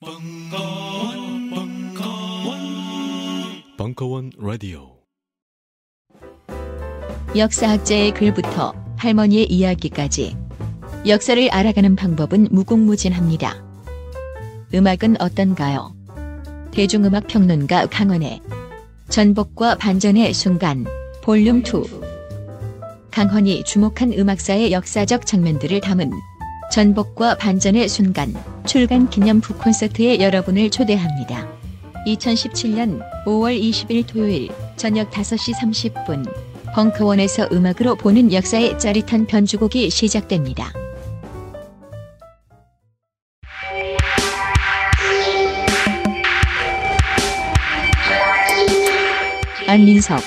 벙커원, 0.00 1.50
벙커원, 1.50 2.58
벙커원 3.76 4.30
라디오. 4.38 4.98
역사학자의 7.36 8.14
글부터 8.14 8.74
할머니의 8.96 9.46
이야기까지 9.46 10.36
역사를 11.04 11.48
알아가는 11.50 11.96
방법은 11.96 12.46
무궁무진합니다. 12.52 13.56
음악은 14.72 15.20
어떤가요? 15.20 15.96
대중음악 16.70 17.26
평론가 17.26 17.86
강헌의 17.86 18.40
전복과 19.08 19.78
반전의 19.78 20.32
순간 20.32 20.86
볼륨 21.22 21.58
2 21.58 21.62
강헌이 23.10 23.64
주목한 23.64 24.12
음악사의 24.12 24.70
역사적 24.70 25.26
장면들을 25.26 25.80
담은 25.80 26.12
전복과 26.70 27.36
반전의 27.36 27.88
순간 27.88 28.34
출간 28.66 29.08
기념 29.08 29.40
북콘서트에 29.40 30.20
여러분을 30.20 30.70
초대합니다. 30.70 31.48
2017년 32.06 33.00
5월 33.24 33.58
20일 33.60 34.06
토요일 34.06 34.50
저녁 34.76 35.10
5시 35.10 35.54
30분 35.54 36.30
벙커원에서 36.74 37.48
음악으로 37.50 37.96
보는 37.96 38.32
역사의 38.32 38.78
짜릿한 38.78 39.26
변주곡이 39.26 39.90
시작됩니다. 39.90 40.72
안민석 49.66 50.20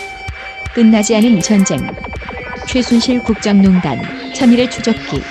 끝나지 0.73 1.16
않은 1.16 1.40
전쟁 1.41 1.80
최순실 2.68 3.23
국정농단 3.23 4.34
천일의 4.34 4.70
추적기 4.70 5.21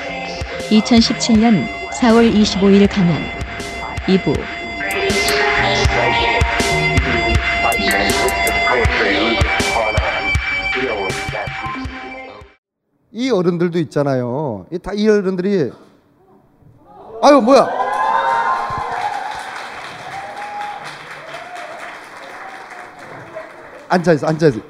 2017년 0.71 1.67
4월 1.91 2.33
25일 2.33 2.89
강연 2.89 3.17
2부 4.07 4.39
이 13.13 13.29
어른들도 13.29 13.79
있잖아요. 13.81 14.67
이다이 14.71 15.09
어른들이 15.09 15.73
아유 17.23 17.41
뭐야? 17.41 17.69
앉아 23.89 24.13
있어, 24.13 24.27
앉아 24.29 24.47
있어. 24.47 24.61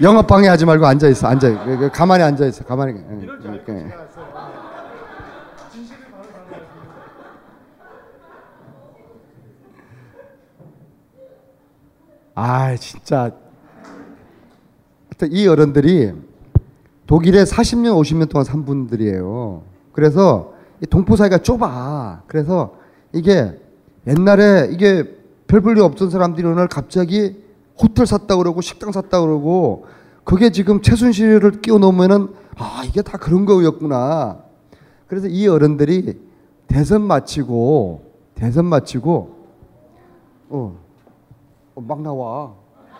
영업 0.00 0.26
방해하지 0.28 0.64
말고 0.64 0.86
앉아 0.86 1.08
있어, 1.08 1.26
앉아. 1.26 1.64
그, 1.64 1.76
그, 1.76 1.90
가만히 1.90 2.22
앉아 2.22 2.46
있어, 2.46 2.64
가만히. 2.64 2.94
이렇게. 3.20 4.01
아 12.34 12.74
진짜. 12.76 13.30
이 15.30 15.46
어른들이 15.46 16.12
독일에 17.06 17.44
40년, 17.44 17.94
50년 18.00 18.28
동안 18.28 18.44
산 18.44 18.64
분들이에요. 18.64 19.62
그래서 19.92 20.54
이 20.80 20.86
동포 20.86 21.14
사이가 21.16 21.38
좁아. 21.38 22.22
그래서 22.26 22.74
이게 23.12 23.56
옛날에 24.06 24.68
이게 24.72 25.16
별 25.46 25.60
볼일 25.60 25.80
없던 25.82 26.10
사람들이 26.10 26.46
오늘 26.46 26.66
갑자기 26.66 27.36
호텔 27.80 28.06
샀다 28.06 28.36
그러고 28.36 28.60
식당 28.60 28.90
샀다 28.90 29.20
그러고 29.20 29.86
그게 30.24 30.50
지금 30.50 30.82
최순실을 30.82 31.60
끼워 31.60 31.78
넣으면은 31.78 32.28
아 32.56 32.82
이게 32.86 33.02
다 33.02 33.18
그런 33.18 33.44
거였구나. 33.44 34.38
그래서 35.06 35.28
이 35.28 35.46
어른들이 35.46 36.18
대선 36.66 37.02
마치고 37.02 38.12
대선 38.34 38.64
마치고 38.64 39.36
어, 40.48 40.81
어, 41.74 41.80
막 41.80 42.00
나와. 42.02 42.54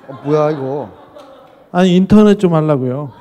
어, 0.08 0.22
뭐야 0.24 0.50
이거? 0.50 0.90
아니 1.70 1.96
인터넷 1.96 2.38
좀 2.38 2.54
하려고요. 2.54 3.12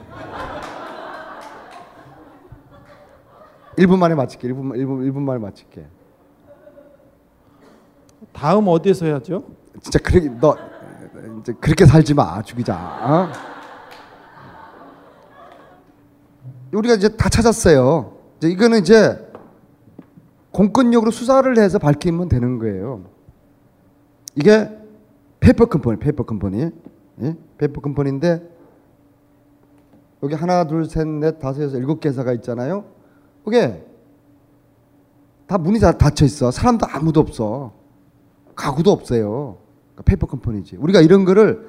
1분 3.78 3.98
만에 3.98 4.16
마칠게. 4.16 4.48
1분 4.50 4.72
1분 4.76 5.12
1분 5.12 5.22
만에 5.22 5.40
마칠게. 5.40 5.86
다음 8.34 8.68
어디에서 8.68 9.06
해야죠? 9.06 9.44
진짜 9.81 10.00
그렇게 10.00 10.30
너 10.40 10.56
이제 11.40 11.53
그렇게 11.59 11.86
살지 11.86 12.14
마 12.14 12.42
죽이자. 12.42 12.76
어? 12.76 13.31
우리가 16.74 16.96
이제 16.96 17.09
다 17.16 17.30
찾았어요. 17.30 18.18
이제 18.38 18.50
이거는 18.50 18.80
이제 18.80 19.28
공권력으로 20.52 21.12
수사를 21.12 21.58
해서 21.58 21.80
밝히면 21.80 22.30
되는 22.30 22.59
거예요. 22.59 23.03
이게 24.36 24.70
페이퍼 25.41 25.66
컴퍼니, 25.66 26.00
페이퍼 26.00 26.24
컴퍼니, 26.24 26.69
예? 27.24 27.35
페이퍼 27.57 27.81
컴퍼니인데 27.81 28.50
여기 30.24 30.35
하나, 30.35 30.66
둘, 30.66 30.85
셋, 30.85 31.06
넷, 31.07 31.40
다섯, 31.40 31.63
여섯, 31.63 31.78
일곱 31.78 32.00
개 32.00 32.09
회사가 32.09 32.31
있잖아요. 32.34 32.85
그게 33.44 33.84
다 35.47 35.57
문이 35.57 35.79
다 35.79 35.97
닫혀 35.97 36.25
있어. 36.25 36.52
사람도 36.52 36.85
아무도 36.88 37.19
없어. 37.19 37.74
가구도 38.56 38.91
없어요. 38.91 39.57
그러니까 39.94 40.03
페이퍼 40.06 40.28
컴퍼니지. 40.28 40.78
우리가 40.78 41.02
이런 41.02 41.25
거를 41.25 41.68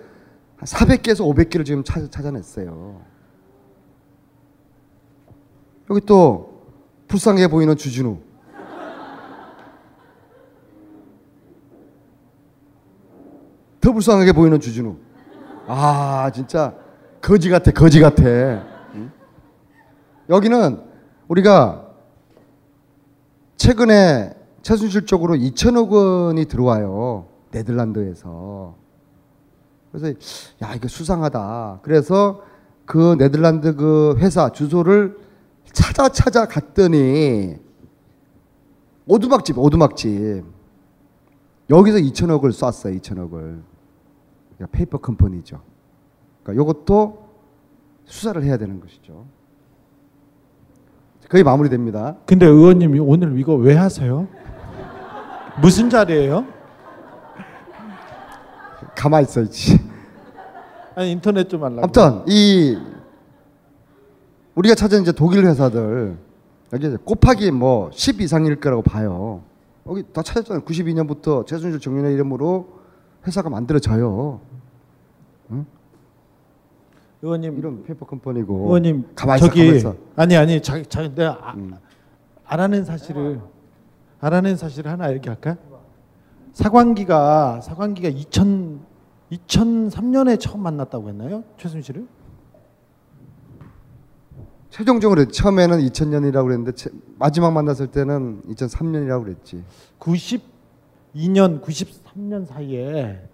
한 0.56 0.66
400개에서 0.66 1.24
500개를 1.24 1.64
지금 1.64 1.82
찾, 1.82 2.12
찾아냈어요. 2.12 3.00
여기 5.90 6.00
또 6.02 6.62
불쌍해 7.08 7.48
보이는 7.48 7.74
주진우. 7.74 8.18
더 13.82 13.93
불쌍하게 13.93 14.32
보이는 14.32 14.59
주진우. 14.60 14.97
아 15.66 16.31
진짜 16.32 16.75
거지 17.20 17.50
같아 17.50 17.72
거지 17.72 18.00
같아. 18.00 18.22
응? 18.94 19.10
여기는 20.31 20.81
우리가 21.28 21.88
최근에 23.56 24.34
최순실 24.62 25.06
쪽으로 25.06 25.34
2천억 25.34 25.91
원이 25.91 26.47
들어와요. 26.47 27.26
네덜란드에서. 27.50 28.76
그래서 29.91 30.19
야 30.62 30.75
이거 30.75 30.87
수상하다. 30.87 31.81
그래서 31.82 32.43
그 32.87 33.16
네덜란드 33.19 33.75
그 33.75 34.14
회사 34.19 34.50
주소를 34.50 35.19
찾아 35.72 36.09
찾아 36.09 36.47
갔더니 36.47 37.56
오두막집 39.06 39.59
오두막집 39.59 40.44
여기서 41.69 41.99
2천억을 41.99 42.53
쐈어요. 42.53 42.97
2천억을. 42.99 43.71
그러니까 44.62 44.66
페이퍼 44.70 44.98
컴퍼니죠. 44.98 45.60
그러니까 46.42 46.62
이것도 46.62 47.28
수사를 48.04 48.42
해야 48.44 48.56
되는 48.56 48.80
것이죠. 48.80 49.26
거의 51.28 51.42
마무리됩니다. 51.42 52.16
근데 52.26 52.46
의원님이 52.46 52.98
오늘 53.00 53.38
이거 53.38 53.54
왜 53.54 53.74
하세요? 53.74 54.28
무슨 55.60 55.88
자리예요? 55.90 56.46
가만히 58.94 59.24
있어야지. 59.24 59.80
아니 60.94 61.12
인터넷 61.12 61.48
좀 61.48 61.64
하려고. 61.64 61.82
아무튼 61.82 62.22
이 62.28 62.78
우리가 64.54 64.74
찾은 64.74 65.02
이제 65.02 65.12
독일 65.12 65.46
회사들 65.46 66.18
여기 66.72 66.96
곱하기 66.96 67.50
뭐 67.50 67.90
10 67.92 68.20
이상일 68.20 68.60
거라고 68.60 68.82
봐요. 68.82 69.42
여기 69.86 70.04
다 70.12 70.22
찾았잖아요. 70.22 70.64
92년부터 70.64 71.46
최순실 71.46 71.80
정윤회 71.80 72.12
이름으로 72.12 72.68
회사가 73.26 73.48
만들어져요. 73.48 74.40
의원님 77.22 77.56
이런 77.58 77.82
페이퍼 77.84 78.04
컴퍼니고. 78.04 78.54
의원님 78.66 79.04
가만히 79.14 79.38
있어, 79.40 79.46
저기 79.48 79.76
있어. 79.76 79.94
아니 80.16 80.36
아니 80.36 80.60
자기 80.60 80.84
자기 80.86 81.14
내가 81.14 81.38
아, 81.40 81.54
음. 81.54 81.74
알아낸 82.44 82.84
사실을 82.84 83.40
알아낸 84.20 84.56
사실을 84.56 84.90
하나 84.90 85.12
얘기할까? 85.12 85.56
사관기가 86.52 87.60
사관기가 87.62 88.08
2000 88.08 88.80
2003년에 89.32 90.38
처음 90.38 90.62
만났다고 90.62 91.08
했나요? 91.08 91.42
최순실을? 91.56 92.06
최종적으로 94.68 95.26
처음에는 95.26 95.78
2000년이라고 95.78 96.44
그랬는데 96.44 96.72
채- 96.72 96.90
마지막 97.18 97.52
만났을 97.52 97.86
때는 97.86 98.42
2003년이라고 98.48 99.25
그랬지. 99.25 99.64
92년 99.98 101.62
93년 101.62 102.46
사이에 102.46 103.26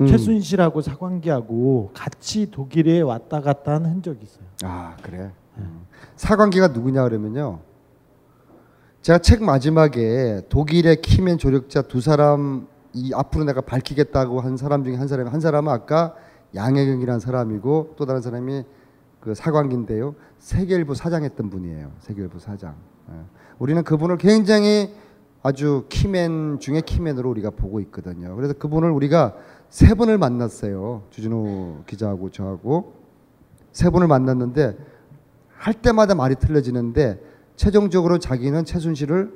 음. 0.00 0.06
최순실하고 0.06 0.80
사관기하고 0.80 1.90
같이 1.94 2.50
독일에 2.50 3.00
왔다 3.00 3.40
갔다 3.40 3.74
한 3.74 3.86
흔적이 3.86 4.24
있어요. 4.24 4.44
아 4.64 4.96
그래. 5.02 5.30
음. 5.58 5.86
사관계가 6.16 6.68
누구냐 6.68 7.04
그러면요. 7.04 7.60
제가 9.02 9.18
책 9.18 9.42
마지막에 9.44 10.42
독일의 10.48 11.02
키맨 11.02 11.38
조력자 11.38 11.82
두 11.82 12.00
사람 12.00 12.66
이 12.92 13.12
앞으로 13.12 13.44
내가 13.44 13.60
밝히겠다고 13.60 14.40
한 14.40 14.56
사람 14.56 14.84
중에 14.84 14.96
한 14.96 15.08
사람이 15.08 15.30
한 15.30 15.40
사람은 15.40 15.72
아까 15.72 16.14
양혜경이라는 16.54 17.20
사람이고 17.20 17.94
또 17.96 18.06
다른 18.06 18.22
사람이 18.22 18.64
그 19.20 19.34
사관기인데요. 19.34 20.14
세계일보 20.38 20.94
사장했던 20.94 21.50
분이에요. 21.50 21.92
세계일보 22.00 22.38
사장. 22.38 22.74
예. 23.10 23.14
우리는 23.58 23.82
그분을 23.82 24.16
굉장히 24.18 24.94
아주 25.42 25.84
키맨 25.88 26.58
중에 26.60 26.80
키맨으로 26.80 27.28
우리가 27.30 27.50
보고 27.50 27.80
있거든요. 27.80 28.34
그래서 28.36 28.54
그분을 28.54 28.90
우리가 28.90 29.34
세 29.74 29.92
번을 29.94 30.18
만났어요. 30.18 31.02
주진우 31.10 31.78
기자하고 31.88 32.30
저하고 32.30 32.92
세 33.72 33.90
번을 33.90 34.06
만났는데 34.06 34.76
할 35.58 35.74
때마다 35.74 36.14
말이 36.14 36.36
틀려지는데 36.36 37.20
최종적으로 37.56 38.20
자기는 38.20 38.64
최순실을 38.64 39.32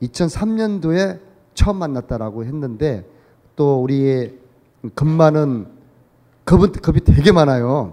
2003년도에 0.00 1.20
처음 1.52 1.76
만났다라고 1.76 2.46
했는데 2.46 3.04
또겁 3.54 3.86
많은 5.04 5.66
겁은 6.46 6.72
겁이 6.72 7.00
되게 7.00 7.30
많아요. 7.30 7.92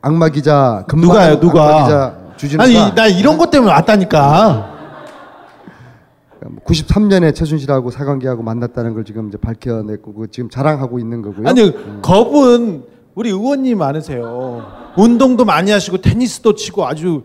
악마 0.00 0.30
기자 0.30 0.86
겁 0.88 0.98
누가요? 0.98 1.40
누가? 1.40 2.32
주진우가 2.38 2.64
아니 2.64 2.94
나 2.94 3.06
이런 3.06 3.36
것 3.36 3.50
때문에 3.50 3.70
왔다니까. 3.70 4.71
93년에 6.64 7.34
최순실하고 7.34 7.90
사관계하고 7.90 8.42
만났다는 8.42 8.94
걸 8.94 9.04
지금 9.04 9.28
이제 9.28 9.38
밝혀냈고 9.38 10.12
그거 10.14 10.26
지금 10.30 10.48
자랑하고 10.50 10.98
있는 10.98 11.22
거고요. 11.22 11.48
아니 11.48 11.72
겁은 12.02 12.84
우리 13.14 13.30
의원님 13.30 13.78
많으세요. 13.78 14.66
운동도 14.96 15.44
많이 15.44 15.70
하시고 15.70 15.98
테니스도 15.98 16.54
치고 16.54 16.86
아주 16.86 17.22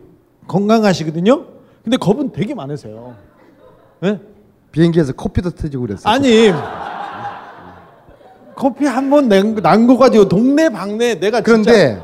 건강하시거든요. 0.47 1.45
근데 1.83 1.97
겁은 1.97 2.31
되게 2.31 2.53
많으세요. 2.53 3.15
예? 4.03 4.19
비행기에서 4.71 5.13
커피도 5.13 5.51
터지고 5.51 5.83
그랬어요. 5.87 6.13
아니 6.13 6.51
커피 8.55 8.85
한 8.85 9.09
번 9.09 9.29
난거 9.29 9.97
가지고 9.97 10.27
동네 10.27 10.69
방네 10.69 11.19
내가 11.19 11.41
진짜 11.41 11.43
그런데 11.43 12.01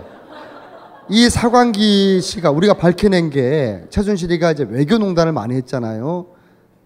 이 1.09 1.29
사관기 1.29 2.21
씨가 2.21 2.51
우리가 2.51 2.75
밝혀낸 2.75 3.29
게 3.29 3.83
최순실이가 3.89 4.51
이제 4.51 4.65
외교농단을 4.69 5.33
많이 5.33 5.55
했잖아요. 5.55 6.27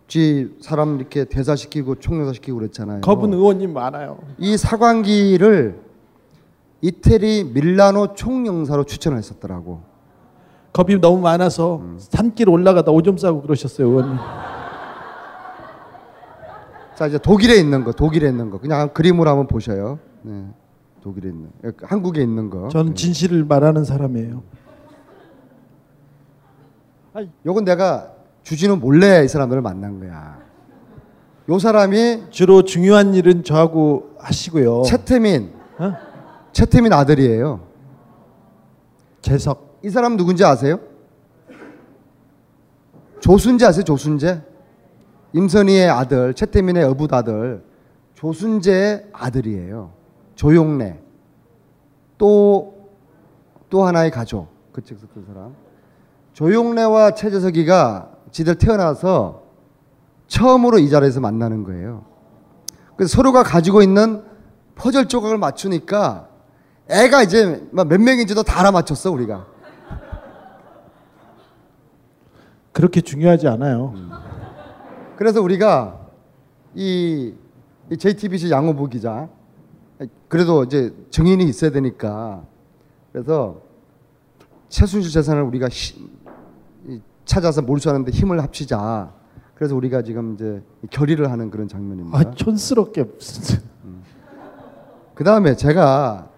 지 0.07 0.55
사람 0.61 0.97
이렇게 0.97 1.25
대사시키고 1.25 1.95
총영사시키고 1.95 2.57
그랬잖아요. 2.57 3.01
겁은 3.01 3.33
의원님 3.33 3.73
많아요. 3.73 4.19
이 4.37 4.55
사관기를 4.55 5.81
이태리 6.81 7.51
밀라노 7.53 8.13
총영사로 8.13 8.85
추천을 8.85 9.17
했었더라고. 9.17 9.81
겁이 10.71 10.99
너무 11.01 11.19
많아서 11.21 11.81
산길 11.97 12.49
올라가다 12.49 12.91
오줌 12.91 13.17
싸고 13.17 13.41
그러셨어요, 13.41 13.87
의원님. 13.87 14.17
자 16.95 17.07
이제 17.07 17.17
독일에 17.17 17.55
있는 17.55 17.83
거, 17.83 17.91
독일에 17.91 18.29
있는 18.29 18.49
거 18.49 18.59
그냥 18.59 18.89
그림으로 18.93 19.29
한번 19.29 19.47
보셔요. 19.47 19.99
네, 20.21 20.45
독일에 21.01 21.29
있는, 21.29 21.49
한국에 21.83 22.21
있는 22.21 22.49
거. 22.49 22.69
저는 22.69 22.95
진실을 22.95 23.43
말하는 23.43 23.83
사람이에요. 23.83 24.41
요건 27.45 27.65
내가 27.65 28.13
주진우 28.47 28.77
몰래 28.77 29.25
이 29.25 29.27
사람들을 29.27 29.61
만난 29.61 29.99
거야. 29.99 30.39
요 31.49 31.59
사람이 31.59 32.27
주로 32.29 32.61
중요한 32.61 33.13
일은 33.13 33.43
저하고 33.43 34.11
하시고요. 34.19 34.83
최태민, 34.83 35.51
어? 35.77 35.93
최태민 36.53 36.93
아들이에요. 36.93 37.59
재석. 39.21 39.79
이 39.83 39.89
사람 39.89 40.15
누군지 40.15 40.45
아세요? 40.45 40.79
조순재 43.19 43.65
아세요? 43.65 43.83
조순재? 43.83 44.41
임선희의 45.33 45.89
아들, 45.89 46.33
최태민의 46.33 46.85
어부 46.85 47.09
아들, 47.11 47.65
조순재의 48.13 49.07
아들이에요. 49.11 49.91
조용래. 50.35 51.01
또, 52.17 52.91
또 53.69 53.83
하나의 53.83 54.09
가족. 54.09 54.47
그책 54.71 54.99
썼던 54.99 55.25
사람. 55.25 55.53
조용래와 56.31 57.11
최재석이가 57.11 58.16
지들 58.37 58.53
태어나서 58.53 59.41
처음으로 60.27 60.77
이 60.77 60.91
자리에서 60.91 61.19
만나는 61.19 61.63
거예요. 61.63 62.05
그래서 62.95 63.15
서로가 63.15 63.41
가지고 63.41 63.81
있는 63.81 64.23
퍼즐 64.75 65.07
조각을 65.07 65.39
맞추니까 65.39 66.29
애가 66.87 67.23
이제 67.23 67.67
몇 67.71 67.87
명인지도 67.87 68.43
다 68.43 68.59
알아맞혔어 68.59 69.11
우리가. 69.11 69.47
그렇게 72.73 73.01
중요하지 73.01 73.47
않아요. 73.47 73.95
그래서 75.17 75.41
우리가 75.41 75.99
이, 76.75 77.33
이 77.89 77.97
JTBC 77.97 78.51
양호부 78.51 78.87
기자 78.89 79.29
그래도 80.27 80.63
이제 80.63 80.93
정인이 81.09 81.43
있어야 81.43 81.71
되니까 81.71 82.43
그래서 83.11 83.61
최순실 84.69 85.11
재산을 85.11 85.41
우리가 85.41 85.69
찾아서 87.27 87.61
몰수하는데 87.61 88.11
힘을 88.11 88.41
합치자. 88.41 89.13
그래서 89.53 89.75
우리가 89.75 90.01
지금 90.01 90.33
이제 90.33 90.63
결의를 90.89 91.31
하는 91.31 91.51
그런 91.51 91.67
장면입니다. 91.67 92.17
아, 92.17 92.31
촌스럽게 92.31 93.05
그 95.13 95.23
다음에 95.23 95.55
제가 95.55 96.29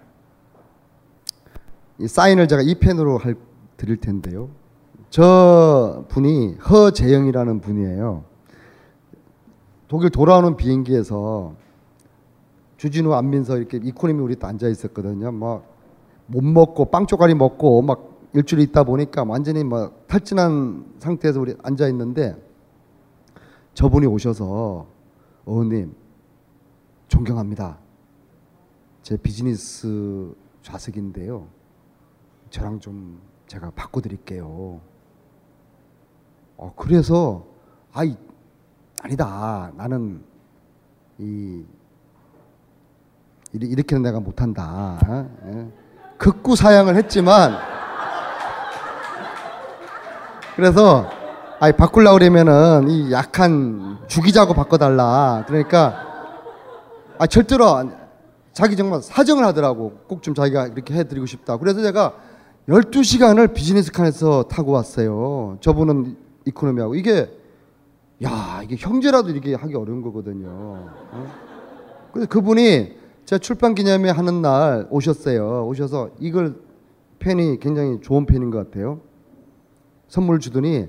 이 1.99 2.07
사인을 2.07 2.47
제가 2.47 2.61
이 2.61 2.75
펜으로 2.75 3.17
할, 3.17 3.35
드릴 3.77 3.97
텐데요. 3.97 4.49
저 5.09 6.05
분이 6.09 6.55
허재영이라는 6.55 7.61
분이에요. 7.61 8.23
독일 9.87 10.09
돌아오는 10.09 10.55
비행기에서 10.55 11.55
주진우 12.77 13.13
안민석 13.13 13.57
이렇게 13.57 13.79
이코노미 13.81 14.21
우리 14.21 14.35
또 14.35 14.47
앉아 14.47 14.67
있었거든요. 14.67 15.31
막 15.31 15.79
못 16.29 16.43
먹고 16.43 16.85
빵 16.85 17.07
쪼가리 17.07 17.33
먹고 17.33 17.81
막 17.81 18.08
일주일 18.33 18.61
있다 18.61 18.83
보니까 18.83 19.23
완전히 19.23 19.63
막 19.63 20.07
탈진한 20.07 20.85
상태에서 20.99 21.39
우리 21.41 21.55
앉아 21.63 21.87
있는데 21.89 22.35
저분이 23.73 24.05
오셔서 24.05 24.87
어머님 25.45 25.95
존경합니다. 27.07 27.77
제 29.01 29.17
비즈니스 29.17 30.33
좌석인데요. 30.61 31.47
저랑 32.51 32.79
좀 32.79 33.19
제가 33.47 33.71
바꿔드릴게요. 33.71 34.79
어, 36.57 36.73
그래서 36.75 37.45
아이 37.93 38.15
아니다. 39.01 39.71
나는 39.75 40.23
이 41.17 41.63
이렇게는 43.53 44.03
내가 44.03 44.19
못한다. 44.19 44.99
어? 45.07 45.29
예. 45.47 45.71
극구 46.17 46.55
사양을 46.55 46.95
했지만 46.95 47.78
그래서 50.63 51.09
아이 51.61 51.71
바꾸려 51.71 52.11
그러면은 52.11 52.89
이 52.89 53.13
약한 53.13 53.97
죽이자고 54.07 54.53
바꿔달라. 54.53 55.45
그러니까 55.47 55.95
아 57.17 57.25
절대로 57.27 57.65
안- 57.69 57.95
자기 58.51 58.75
정말 58.75 59.01
사정을 59.01 59.45
하더라고. 59.45 59.91
꼭 60.09 60.21
좀 60.21 60.33
자기가 60.35 60.67
이렇게 60.67 60.93
해드리고 60.95 61.25
싶다. 61.27 61.55
그래서 61.55 61.81
제가 61.81 62.13
12시간을 62.67 63.53
비즈니스 63.53 63.89
칸에서 63.93 64.43
타고 64.49 64.73
왔어요. 64.73 65.57
저분은 65.61 66.17
이코노미하고 66.45 66.95
이게 66.95 67.31
야 68.25 68.59
이게 68.61 68.75
형제라도 68.77 69.29
이렇게 69.29 69.55
하기 69.55 69.75
어려운 69.75 70.01
거거든요. 70.01 70.49
어? 70.49 71.27
그래서 72.11 72.27
그분이 72.27 72.97
제가 73.23 73.39
출판 73.39 73.75
기념회 73.75 74.09
하는 74.09 74.41
날 74.41 74.87
오셨어요. 74.89 75.65
오셔서 75.67 76.09
이걸 76.19 76.55
펜이 77.19 77.59
굉장히 77.61 78.01
좋은 78.01 78.25
펜인 78.25 78.49
것 78.49 78.57
같아요. 78.69 78.99
선물 80.09 80.39
주더니 80.39 80.87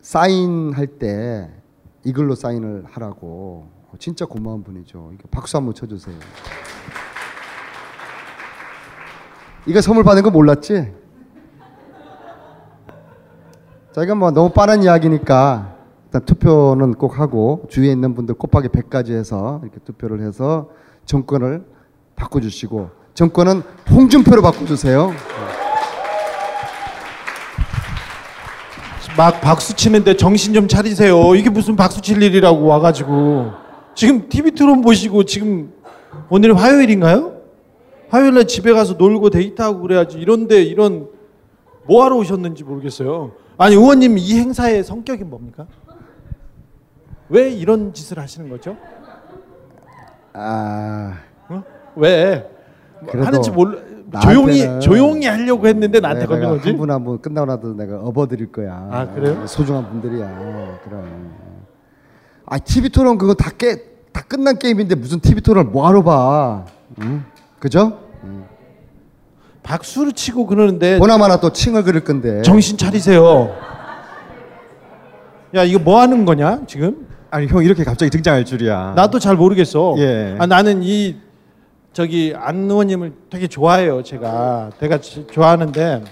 사인할 0.00 0.86
때 0.86 1.50
이걸로 2.04 2.34
사인을 2.34 2.84
하라고 2.86 3.68
진짜 3.98 4.24
고마운 4.24 4.62
분이죠. 4.62 5.12
박수 5.30 5.56
한번 5.56 5.74
쳐주세요. 5.74 6.16
이거 9.66 9.80
선물 9.80 10.04
받은 10.04 10.22
거 10.22 10.30
몰랐지? 10.30 10.94
자 13.92 14.02
이건 14.04 14.18
뭐 14.18 14.30
너무 14.30 14.50
빠른 14.50 14.82
이야기니까 14.84 15.76
일단 16.06 16.24
투표는 16.24 16.94
꼭 16.94 17.18
하고 17.18 17.66
주위에 17.68 17.90
있는 17.90 18.14
분들 18.14 18.36
곱하기 18.36 18.68
100까지 18.68 19.10
해서 19.10 19.60
이렇게 19.62 19.80
투표를 19.80 20.20
해서 20.20 20.70
정권을 21.04 21.66
바꿔주시고 22.14 22.90
정권은 23.14 23.62
홍준표로 23.90 24.40
바꿔주세요. 24.40 25.12
막 29.18 29.40
박수 29.40 29.74
치는데 29.74 30.14
정신 30.16 30.54
좀 30.54 30.68
차리세요. 30.68 31.34
이게 31.34 31.50
무슨 31.50 31.74
박수 31.74 32.00
칠 32.00 32.22
일이라고 32.22 32.64
와가지고 32.64 33.50
지금 33.96 34.28
TV 34.28 34.52
트론 34.52 34.80
보시고 34.80 35.24
지금 35.24 35.72
오늘 36.30 36.56
화요일인가요? 36.56 37.36
화요일날 38.10 38.46
집에 38.46 38.72
가서 38.72 38.94
놀고 38.94 39.30
데이트하고 39.30 39.80
그래야지 39.80 40.18
이런데 40.18 40.62
이런 40.62 41.08
뭐 41.88 42.04
하러 42.04 42.14
오셨는지 42.16 42.62
모르겠어요. 42.62 43.32
아니 43.58 43.74
의원님 43.74 44.18
이 44.18 44.38
행사의 44.38 44.84
성격이 44.84 45.24
뭡니까? 45.24 45.66
왜 47.28 47.50
이런 47.50 47.92
짓을 47.92 48.20
하시는 48.20 48.48
거죠? 48.48 48.76
아 50.32 51.18
어? 51.48 51.64
왜뭐 51.96 52.42
그래도- 53.10 53.26
하는지 53.26 53.50
몰라 53.50 53.80
조용히 54.22 54.80
조용히 54.80 55.26
하려고 55.26 55.66
했는데 55.66 56.00
나한테 56.00 56.22
내가 56.22 56.34
걸린 56.38 56.50
거지. 56.58 56.68
한분 56.70 56.90
한 56.90 57.04
분 57.04 57.20
끝나고 57.20 57.46
나도 57.46 57.74
내가 57.74 57.98
업어드릴 58.00 58.50
거야. 58.52 58.88
아, 58.90 59.06
그래요? 59.14 59.46
소중한 59.46 59.88
분들이야. 59.90 60.78
그래. 60.84 60.96
아 62.46 62.58
TV 62.58 62.88
토론 62.88 63.18
그거 63.18 63.34
다 63.34 63.50
깨 63.50 63.76
다 64.12 64.22
끝난 64.26 64.58
게임인데 64.58 64.94
무슨 64.94 65.20
TV 65.20 65.42
토론 65.42 65.70
뭐하러 65.70 66.02
봐? 66.02 66.64
응? 67.02 67.24
그죠? 67.60 67.98
박수를 69.62 70.12
치고 70.12 70.46
그러는데 70.46 70.98
보나마나 70.98 71.38
또 71.40 71.52
칭을 71.52 71.84
그릴 71.84 72.02
건데. 72.02 72.40
정신 72.42 72.78
차리세요. 72.78 73.54
야 75.54 75.62
이거 75.64 75.78
뭐 75.78 76.00
하는 76.00 76.24
거냐 76.24 76.62
지금? 76.66 77.06
아니 77.30 77.46
형 77.46 77.62
이렇게 77.62 77.84
갑자기 77.84 78.08
등장할 78.10 78.44
줄이야. 78.46 78.94
나도 78.96 79.18
잘 79.18 79.36
모르겠어. 79.36 79.94
예. 79.98 80.36
아, 80.38 80.46
나는 80.46 80.82
이 80.82 81.16
저기 81.92 82.32
안 82.36 82.70
의원님을 82.70 83.12
되게 83.30 83.46
좋아해요. 83.48 84.02
제가 84.02 84.98
지- 85.00 85.26
좋아하는데 85.26 86.04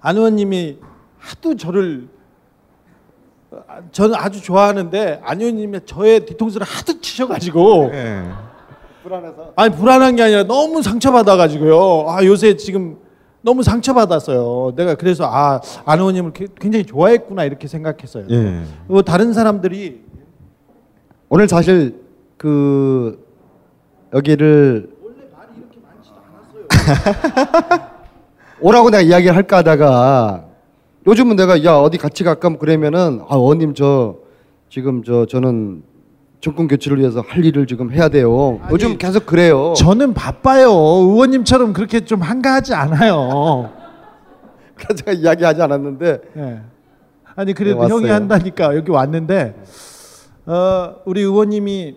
안 0.00 0.16
의원님이 0.16 0.78
하도 1.18 1.56
저를 1.56 2.08
아, 3.68 3.80
저는 3.92 4.14
아주 4.16 4.40
좋아하는데 4.42 5.20
안 5.22 5.40
의원님이 5.40 5.80
저의 5.84 6.24
뒤통수를 6.26 6.66
하도 6.66 7.00
치셔가지고 7.00 7.90
예. 7.92 8.22
아니 9.56 9.74
불안한 9.74 10.16
게 10.16 10.22
아니라 10.22 10.44
너무 10.44 10.82
상처받아가지고요. 10.82 12.06
아 12.08 12.24
요새 12.24 12.56
지금 12.56 12.96
너무 13.42 13.62
상처받았어요. 13.62 14.72
내가 14.76 14.94
그래서 14.94 15.24
아 15.26 15.60
안 15.84 15.98
의원님을 15.98 16.32
게- 16.32 16.46
굉장히 16.58 16.84
좋아했구나 16.84 17.44
이렇게 17.44 17.68
생각했어요. 17.68 18.26
예. 18.30 18.62
뭐 18.86 19.02
다른 19.02 19.32
사람들이 19.32 20.02
오늘 21.28 21.46
사실 21.48 22.00
그 22.38 23.21
여기를 24.12 24.90
오라고 28.60 28.90
내가 28.90 29.00
이야기를 29.02 29.34
할까 29.34 29.58
하다가 29.58 30.44
요즘은 31.06 31.36
내가 31.36 31.64
야 31.64 31.74
어디 31.76 31.98
같이 31.98 32.22
갈까 32.22 32.50
뭐 32.50 32.58
그러면은 32.58 33.20
아 33.28 33.36
어님 33.36 33.74
저 33.74 34.16
지금 34.68 35.02
저 35.02 35.26
저는 35.26 35.82
정권 36.40 36.68
교체를 36.68 36.98
위해서 36.98 37.20
할 37.20 37.44
일을 37.44 37.66
지금 37.66 37.92
해야 37.92 38.08
돼요. 38.08 38.58
아니, 38.62 38.72
요즘 38.72 38.98
계속 38.98 39.26
그래요. 39.26 39.74
저는 39.76 40.12
바빠요. 40.12 40.70
의원님처럼 40.70 41.72
그렇게 41.72 42.00
좀 42.00 42.20
한가하지 42.20 42.74
않아요. 42.74 43.70
그래서 44.74 44.94
제가 44.94 45.12
이야기하지 45.12 45.62
않았는데 45.62 46.20
예. 46.36 46.60
아니 47.34 47.54
그래도 47.54 47.82
네. 47.82 47.88
형이 47.88 48.08
한다니까 48.08 48.76
여기 48.76 48.90
왔는데 48.90 49.54
어, 50.46 50.96
우리 51.04 51.20
의원님이 51.20 51.96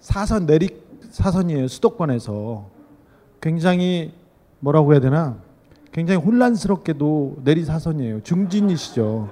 사선 0.00 0.46
내리 0.46 0.83
사선이에요 1.14 1.68
수도권에서 1.68 2.66
굉장히 3.40 4.12
뭐라고 4.58 4.92
해야 4.92 5.00
되나 5.00 5.36
굉장히 5.92 6.20
혼란스럽게도 6.20 7.36
내리 7.44 7.64
사선이에요 7.64 8.22
중진이시죠. 8.24 9.30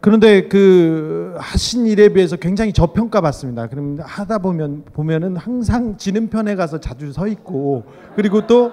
그런데 0.00 0.48
그 0.48 1.36
하신 1.38 1.86
일에 1.86 2.08
비해서 2.08 2.36
굉장히 2.36 2.72
저평가 2.72 3.20
받습니다. 3.20 3.68
그럼 3.68 3.98
하다 4.00 4.38
보면 4.38 4.84
보면은 4.94 5.36
항상 5.36 5.98
지는 5.98 6.30
편에 6.30 6.56
가서 6.56 6.80
자주 6.80 7.12
서 7.12 7.26
있고 7.28 7.84
그리고 8.16 8.46
또 8.46 8.72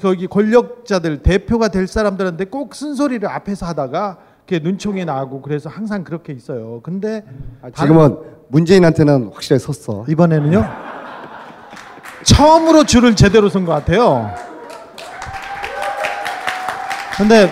거기 0.00 0.28
권력자들 0.28 1.24
대표가 1.24 1.68
될 1.68 1.88
사람들한테 1.88 2.44
꼭 2.44 2.76
쓴소리를 2.76 3.28
앞에서 3.28 3.66
하다가 3.66 4.18
이렇게 4.46 4.64
눈총에 4.64 5.04
나고 5.04 5.42
그래서 5.42 5.68
항상 5.68 6.04
그렇게 6.04 6.32
있어요. 6.32 6.80
근데 6.82 7.24
아, 7.60 7.70
지금은 7.70 8.18
문재인한테는 8.48 9.30
확실하게 9.32 9.58
섰어. 9.58 10.04
이번에는요 10.08 10.91
처음으로 12.24 12.84
줄을 12.84 13.14
제대로 13.16 13.48
선 13.48 13.64
것 13.64 13.72
같아요. 13.72 14.30
근데 17.16 17.50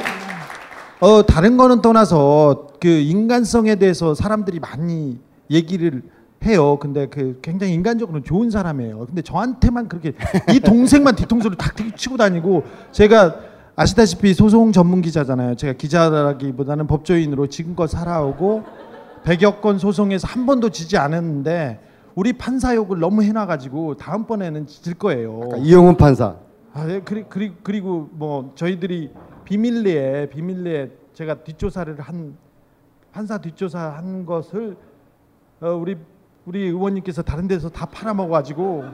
어 1.00 1.22
다른 1.24 1.56
거는 1.56 1.82
떠나서 1.82 2.68
그 2.80 2.88
인간성에 2.88 3.76
대해서 3.76 4.14
사람들이 4.14 4.58
많이 4.58 5.18
얘기를 5.50 6.02
해요. 6.44 6.78
근데 6.80 7.06
그 7.06 7.38
굉장히 7.42 7.74
인간적으로 7.74 8.22
좋은 8.22 8.50
사람이에요. 8.50 9.06
근데 9.06 9.22
저한테만 9.22 9.88
그렇게 9.88 10.14
이 10.50 10.60
동생만 10.60 11.14
뒤통수를 11.16 11.56
탁 11.56 11.74
치고 11.96 12.16
다니고 12.16 12.64
제가 12.92 13.36
아시다시피 13.76 14.34
소송 14.34 14.72
전문 14.72 15.02
기자잖아요. 15.02 15.56
제가 15.56 15.74
기자라기보다는 15.74 16.86
법조인으로 16.86 17.46
지금껏 17.48 17.86
살아오고 17.86 18.64
100여 19.24 19.60
건 19.60 19.78
소송에서 19.78 20.26
한 20.26 20.46
번도 20.46 20.70
지지 20.70 20.96
않았는데 20.96 21.78
우리 22.14 22.32
판사 22.32 22.74
욕을 22.74 22.98
너무 22.98 23.22
해놔가지고 23.22 23.96
다음번에는 23.96 24.66
질 24.66 24.94
거예요. 24.94 25.48
이영훈 25.58 25.96
판사. 25.96 26.34
아, 26.72 26.86
예, 26.88 27.00
그리, 27.00 27.24
그리, 27.24 27.52
그리고 27.62 28.08
뭐 28.12 28.52
저희들이 28.54 29.10
비밀리에 29.44 30.28
비밀리에 30.30 30.90
제가 31.14 31.34
뒷조사를 31.34 31.98
한 32.00 32.36
판사 33.12 33.38
뒷조사 33.38 33.78
한 33.96 34.24
것을 34.24 34.76
어, 35.60 35.70
우리 35.70 35.96
우리 36.46 36.62
의원님께서 36.66 37.22
다른 37.22 37.48
데서 37.48 37.68
다 37.68 37.86
팔아먹어가지고 37.86 38.84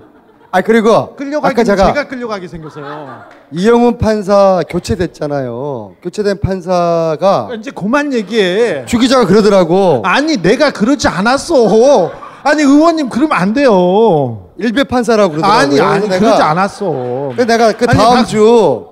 아 0.51 0.61
그리고 0.63 1.15
끌려가기 1.17 1.53
아까 1.53 1.65
제가, 1.65 1.87
제가 1.87 2.09
끌려가게 2.09 2.49
생겼어요. 2.49 3.25
이영훈 3.53 3.99
판사 3.99 4.63
교체됐잖아요. 4.69 5.97
교체된 6.03 6.41
판사가 6.41 7.51
이제 7.59 7.71
그만 7.71 8.13
얘기해. 8.13 8.87
주 8.87 8.99
기자가 8.99 9.27
그러더라고. 9.27 10.01
아니 10.05 10.39
내가 10.39 10.71
그러지 10.71 11.09
않았어. 11.09 12.11
아니 12.47 12.63
의원님 12.63 13.09
그러면 13.09 13.37
안 13.37 13.53
돼요. 13.53 14.51
일베 14.59 14.85
판사라고 14.85 15.33
그러더라고요. 15.33 15.59
아니 15.61 15.81
아니 15.81 16.01
그래서 16.07 16.19
그러지 16.21 16.39
내가, 16.39 16.51
않았어. 16.51 16.91
그래서 17.35 17.45
내가 17.45 17.73
그 17.73 17.87
아니, 17.89 17.99
다음 17.99 18.15
박- 18.19 18.27
주 18.27 18.87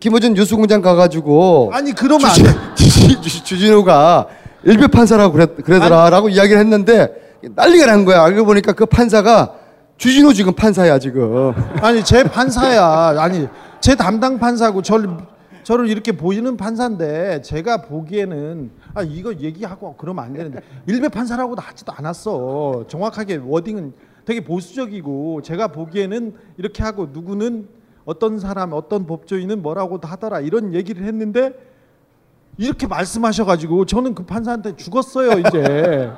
김호준 0.00 0.34
뉴스공장 0.34 0.82
가가지고 0.82 1.70
아니 1.72 1.92
그러면 1.94 2.26
안 2.26 2.34
주진, 2.34 2.44
돼. 2.44 2.52
주진, 2.74 3.22
주- 3.22 3.42
주진우가 3.44 4.26
일베 4.64 4.88
판사라고 4.88 5.32
그랬, 5.32 5.56
그러더라라고 5.64 6.28
이야기를 6.28 6.58
했는데 6.60 7.08
난리가 7.54 7.86
난 7.86 8.04
거야. 8.04 8.22
알고 8.24 8.44
보니까 8.44 8.72
그 8.74 8.84
판사가 8.84 9.52
주진우 9.96 10.34
지금 10.34 10.52
판사야 10.52 10.98
지금. 10.98 11.54
아니 11.80 12.04
제 12.04 12.22
판사야. 12.24 13.14
아니 13.18 13.48
제 13.80 13.94
담당 13.94 14.38
판사고 14.38 14.82
저를 14.82 15.08
저를 15.66 15.88
이렇게 15.88 16.12
보이는 16.12 16.56
판사인데 16.56 17.42
제가 17.42 17.82
보기에는 17.82 18.70
아 18.94 19.02
이거 19.02 19.34
얘기하고 19.34 19.96
그러면 19.98 20.24
안 20.24 20.32
되는데 20.32 20.60
일베 20.86 21.08
판사라고도 21.08 21.60
하지도 21.60 21.92
않았어. 21.92 22.84
정확하게 22.86 23.40
워딩은 23.44 23.92
되게 24.24 24.44
보수적이고 24.44 25.42
제가 25.42 25.66
보기에는 25.72 26.34
이렇게 26.56 26.84
하고 26.84 27.08
누구는 27.12 27.66
어떤 28.04 28.38
사람 28.38 28.74
어떤 28.74 29.08
법조인은 29.08 29.60
뭐라고도 29.62 30.06
하더라 30.06 30.38
이런 30.38 30.72
얘기를 30.72 31.04
했는데 31.04 31.50
이렇게 32.58 32.86
말씀하셔가지고 32.86 33.86
저는 33.86 34.14
그 34.14 34.22
판사한테 34.24 34.76
죽었어요 34.76 35.40
이제. 35.40 36.12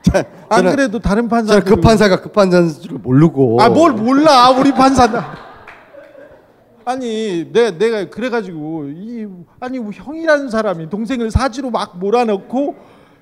안 0.48 0.64
저는- 0.64 0.70
그래도 0.70 0.98
다른 0.98 1.28
판사 1.28 1.60
그 1.60 1.76
판사가 1.76 2.22
그 2.22 2.30
판사인 2.32 2.70
줄 2.70 2.92
모르고. 2.98 3.60
아 3.60 3.68
뭘 3.68 3.92
몰라 3.92 4.48
우리 4.48 4.72
판사 4.72 5.04
아니 6.88 7.52
내가 7.52 7.76
내가 7.76 8.08
그래가지고 8.08 8.86
이 8.86 9.26
아니 9.60 9.78
뭐 9.78 9.90
형이라는 9.92 10.48
사람이 10.48 10.88
동생을 10.88 11.30
사지로 11.30 11.70
막 11.70 11.98
몰아넣고 11.98 12.76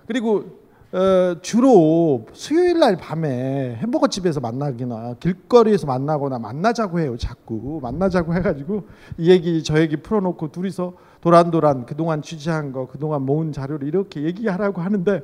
그리고 0.06 0.44
어, 0.92 1.36
주로 1.42 2.26
수요일 2.32 2.78
날 2.78 2.96
밤에 2.96 3.74
햄버거 3.82 4.06
집에서 4.06 4.38
만나기나 4.38 5.14
길거리에서 5.18 5.84
만나거나 5.84 6.38
만나자고 6.38 7.00
해요 7.00 7.16
자꾸 7.18 7.80
만나자고 7.82 8.34
해가지고 8.34 8.84
이 9.18 9.30
얘기 9.30 9.64
저 9.64 9.80
얘기 9.80 9.96
풀어놓고 9.96 10.52
둘이서 10.52 10.92
도란도란 11.20 11.86
그동안 11.86 12.22
취재한 12.22 12.70
거 12.70 12.86
그동안 12.86 13.22
모은 13.22 13.50
자료를 13.50 13.88
이렇게 13.88 14.22
얘기하라고 14.22 14.80
하는데 14.80 15.22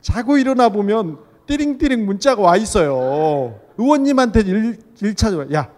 자고 0.00 0.36
일어나 0.36 0.68
보면 0.68 1.18
띠링띠링 1.46 2.04
문자가 2.04 2.42
와 2.42 2.56
있어요. 2.56 3.58
의원님한테 3.78 4.40
일, 4.40 4.78
일차적으로 5.00 5.52
야 5.52 5.70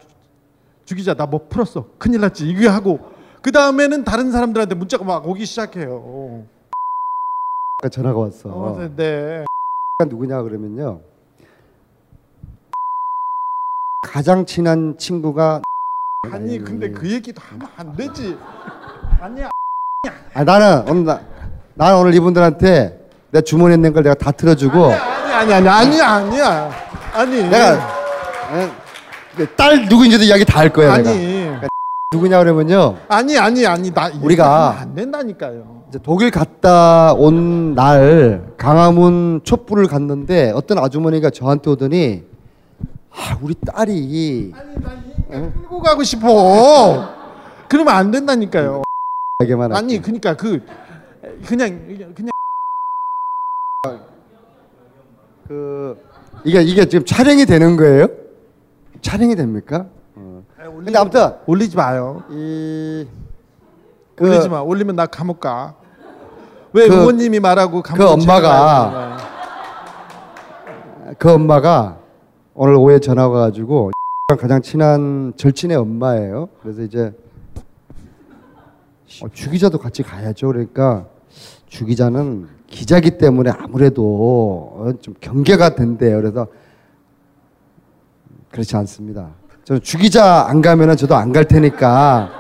주기자 0.91 1.15
나 1.15 1.27
뭐 1.27 1.47
풀었어 1.49 1.85
큰일 1.99 2.21
났지 2.21 2.49
이거 2.49 2.69
하고 2.69 2.99
그 3.43 3.53
다음에는 3.53 4.03
다른 4.03 4.33
사람들한테 4.33 4.75
문자가 4.75 5.05
막 5.05 5.25
오기 5.27 5.47
시작해요. 5.47 6.45
아까 7.79 7.89
전화가 7.89 8.19
왔어. 8.19 8.49
어, 8.49 8.91
네. 8.97 9.45
누구냐 10.05 10.43
그러면요. 10.43 11.01
가장 14.03 14.45
친한 14.45 14.99
친구가 14.99 15.63
아니 16.33 16.59
근데 16.59 16.91
그 16.91 17.09
얘기도 17.09 17.41
하면 17.41 17.69
안 17.77 17.95
되지. 17.95 18.37
아니야. 19.21 19.49
아 20.35 20.43
나는 20.43 20.89
오늘 20.91 21.05
나, 21.05 21.21
나는 21.75 21.99
오늘 22.01 22.15
이분들한테 22.15 23.11
내가 23.31 23.43
주문해 23.43 23.77
낸걸 23.77 24.03
내가 24.03 24.15
다 24.17 24.33
틀어주고 24.33 24.87
아니 24.87 25.55
아니 25.55 25.69
아니 25.69 25.69
아니 25.69 26.03
아니야. 26.03 26.71
아니 27.15 27.49
내가 27.49 28.80
딸 29.57 29.87
누구인지도 29.89 30.25
이야기 30.25 30.45
다 30.45 30.61
할 30.61 30.73
거야 30.73 30.97
내가 30.99 31.11
아니 31.11 31.51
누구냐 32.13 32.39
그러면요 32.41 32.97
아니 33.09 33.39
아니 33.39 33.67
아니 33.67 33.91
나 33.93 34.11
우리가- 34.11 34.79
안 34.79 34.95
된다니까요. 34.95 35.81
이제 35.89 35.99
독일 36.03 36.31
갔다 36.31 37.13
온 37.15 37.75
날 37.75 38.53
강화문 38.57 39.41
촛불을 39.45 39.87
갔는데 39.87 40.51
어떤 40.55 40.79
아주머니가 40.79 41.31
저한테 41.31 41.71
오더니 41.71 42.25
아, 43.13 43.39
우리 43.41 43.55
딸이 43.55 44.53
끌고 45.31 45.81
가고 45.83 46.03
싶어. 46.05 47.09
그러면 47.69 47.95
안 47.95 48.11
된다니까요. 48.11 48.83
아니 49.77 50.01
그러니까 50.03 50.35
그 50.37 50.61
그냥 51.47 52.13
그냥 52.15 52.31
그 55.49 55.97
이게 56.45 56.63
이게 56.63 56.85
지금 56.87 57.05
촬영이 57.05 57.47
되는 57.47 57.77
거예요? 57.77 58.09
촬영이 59.03 59.35
됩니까? 59.37 59.87
어. 60.15 60.43
근데 60.57 60.99
아무튼 60.99 61.33
올리지 61.47 61.77
마요. 61.77 62.23
이 62.31 63.07
그, 64.15 64.25
올리지 64.27 64.49
마. 64.49 64.61
올리면 64.61 64.97
나 64.97 65.07
감옥 65.07 65.41
가. 65.41 65.75
왜 66.73 66.87
그- 66.89 66.95
의원님이 66.95 67.41
말하고 67.41 67.83
감옥 67.83 67.99
그 67.99 68.09
엄마가 68.11 69.19
그 71.19 71.31
엄마가 71.33 71.99
오늘 72.55 72.75
오후에 72.75 73.01
전화가 73.01 73.41
가지고 73.41 73.91
가장 74.39 74.63
친한 74.63 75.33
절친의 75.37 75.77
엄마예요. 75.77 76.49
그래서 76.63 76.83
이제 76.83 77.13
어, 79.23 79.27
주 79.33 79.51
기자도 79.51 79.79
같이 79.79 80.03
가야죠. 80.05 80.47
그러니까 80.49 81.07
주 81.67 81.85
기자는 81.85 82.47
기자기 82.69 83.19
때문에 83.19 83.51
아무래도 83.51 84.05
어, 84.77 84.93
좀 85.01 85.15
경계가 85.21 85.75
된대요. 85.75 86.21
그래서 86.21 86.47
그렇지 88.51 88.77
않습니다. 88.77 89.29
저는 89.65 89.83
주 89.83 89.99
기자 89.99 90.47
안 90.49 90.61
가면은 90.63 90.97
저도 90.97 91.15
안 91.15 91.33
갈 91.33 91.45
테니까 91.45 92.31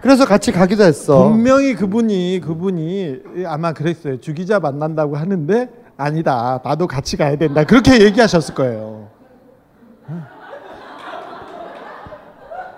그래서 0.00 0.24
같이 0.24 0.52
가기도 0.52 0.84
했어. 0.84 1.28
분명히 1.28 1.74
그분이 1.74 2.40
그분이 2.44 3.22
아마 3.46 3.72
그랬어요. 3.72 4.20
주 4.20 4.34
기자 4.34 4.60
만난다고 4.60 5.16
하는데 5.16 5.68
아니다. 5.96 6.60
나도 6.62 6.86
같이 6.86 7.16
가야 7.16 7.36
된다. 7.36 7.64
그렇게 7.64 8.02
얘기하셨을 8.04 8.54
거예요. 8.54 9.08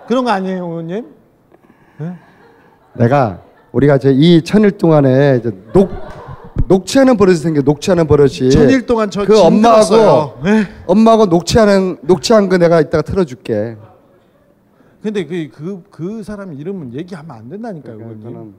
그런 0.07 0.23
거 0.25 0.31
아니에요, 0.31 0.65
의원님? 0.65 1.05
내가 2.93 3.41
우리가 3.71 3.97
이제 3.97 4.11
이 4.11 4.41
천일 4.43 4.71
동안에 4.71 5.41
녹 5.71 5.91
녹취하는 6.69 7.17
버릇이 7.17 7.37
생겨 7.37 7.61
녹취하는 7.61 8.05
버릇이 8.05 8.51
천일 8.51 8.85
동안 8.85 9.09
저 9.09 9.25
그. 9.25 9.39
엄마하고 9.41 10.43
네. 10.43 10.67
엄마하고 10.85 11.25
녹취하는 11.25 11.97
녹취한 12.03 12.47
거 12.47 12.57
내가 12.59 12.79
이따가 12.79 13.01
틀어줄게. 13.01 13.75
근데 15.01 15.25
그그 15.25 15.83
그 15.89 16.21
사람 16.23 16.53
이름은 16.53 16.93
얘기하면 16.93 17.31
안 17.35 17.49
된다니까요, 17.49 17.97
그러니까. 17.97 18.23
저는 18.23 18.53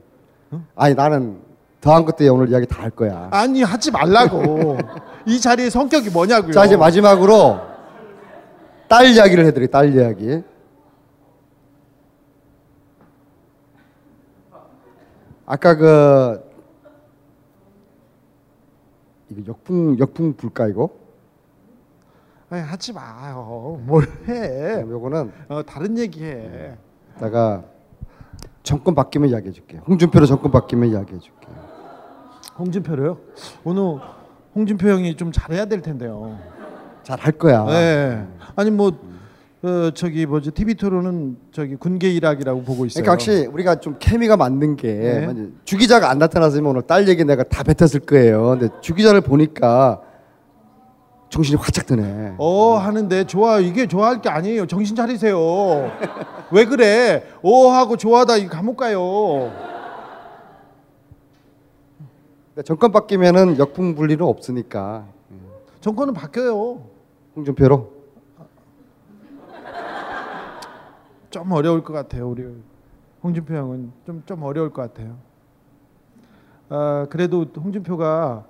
아니 0.75 0.93
나는 0.93 1.39
더한 1.79 2.03
것도 2.03 2.31
오늘 2.33 2.49
이야기 2.49 2.65
다 2.67 2.81
할 2.83 2.89
거야. 2.89 3.29
아니 3.31 3.63
하지 3.63 3.89
말라고. 3.91 4.77
이 5.25 5.39
자리의 5.39 5.71
성격이 5.71 6.09
뭐냐고요. 6.09 6.51
자 6.51 6.65
이제 6.65 6.75
마지막으로 6.75 7.61
딸 8.89 9.05
이야기를 9.05 9.45
해드릴 9.45 9.69
딸 9.69 9.95
이야기. 9.95 10.41
아까 15.45 15.75
그 15.77 16.50
이거 19.31 19.41
역풍 19.47 19.97
역풍 19.99 20.33
불까 20.35 20.67
이거? 20.67 20.89
아니, 22.49 22.61
하지 22.63 22.91
마요. 22.91 23.79
뭘 23.85 24.05
해? 24.27 24.81
요거는 24.81 25.31
어, 25.47 25.63
다른 25.63 25.97
얘기해. 25.97 26.75
내가 27.21 27.63
정권 28.61 28.93
바뀌면 28.93 29.29
이야기해 29.29 29.53
줄게. 29.53 29.77
홍준표로 29.77 30.25
정권 30.25 30.51
바뀌면 30.51 30.89
이야기해 30.89 31.19
줄게. 31.19 31.47
홍준표로요? 32.59 33.17
오늘 33.63 33.99
홍준표 34.53 34.89
형이 34.89 35.15
좀 35.15 35.31
잘해야 35.31 35.65
될 35.65 35.81
텐데요. 35.81 36.37
잘 37.03 37.17
할 37.19 37.31
거야. 37.31 37.63
네. 37.65 38.27
아니 38.55 38.69
뭐 38.69 38.91
어, 39.63 39.91
저기 39.93 40.25
뭐지 40.25 40.51
TV 40.51 40.73
토론은 40.73 41.37
저기 41.51 41.75
군계 41.75 42.09
일학이라고 42.09 42.63
보고 42.63 42.85
있어요. 42.85 43.03
그러니까 43.03 43.11
혹시 43.11 43.45
우리가 43.45 43.75
좀 43.79 43.95
케미가 43.99 44.35
맞는 44.35 44.75
게 44.75 44.93
네. 44.93 45.25
만약에 45.27 45.49
주 45.65 45.77
기자가 45.77 46.09
안 46.09 46.17
나타났으면 46.17 46.71
오늘 46.71 46.81
딸 46.81 47.07
얘기 47.07 47.23
내가 47.23 47.43
다 47.43 47.61
뱉었을 47.63 47.99
거예요. 48.01 48.57
근데 48.59 48.69
주 48.81 48.95
기자를 48.95 49.21
보니까 49.21 50.01
정신이 51.29 51.57
활짝 51.57 51.85
드네. 51.85 52.33
어 52.39 52.73
하는데 52.75 53.23
좋아 53.25 53.59
이게 53.59 53.85
좋아할 53.85 54.21
게 54.21 54.29
아니에요. 54.29 54.65
정신 54.65 54.95
차리세요. 54.95 55.37
왜 56.51 56.65
그래? 56.65 57.23
어 57.43 57.67
하고 57.69 57.97
좋아하다 57.97 58.37
이 58.37 58.47
감옥 58.47 58.77
가요. 58.77 59.51
정권 62.65 62.91
바뀌면은 62.91 63.59
역풍 63.59 63.93
불 63.93 64.09
일은 64.09 64.25
없으니까 64.25 65.05
정권은 65.81 66.15
바뀌어요. 66.15 66.81
홍준표로 67.35 68.00
좀 71.31 71.51
어려울 71.51 71.83
것 71.83 71.93
같아요. 71.93 72.29
우리 72.29 72.45
홍준표 73.23 73.55
형은 73.55 73.91
좀 74.05 74.23
좀 74.25 74.43
어려울 74.43 74.71
것 74.71 74.81
같아요. 74.81 75.17
아, 76.69 77.07
그래도 77.09 77.45
홍준표가 77.55 78.45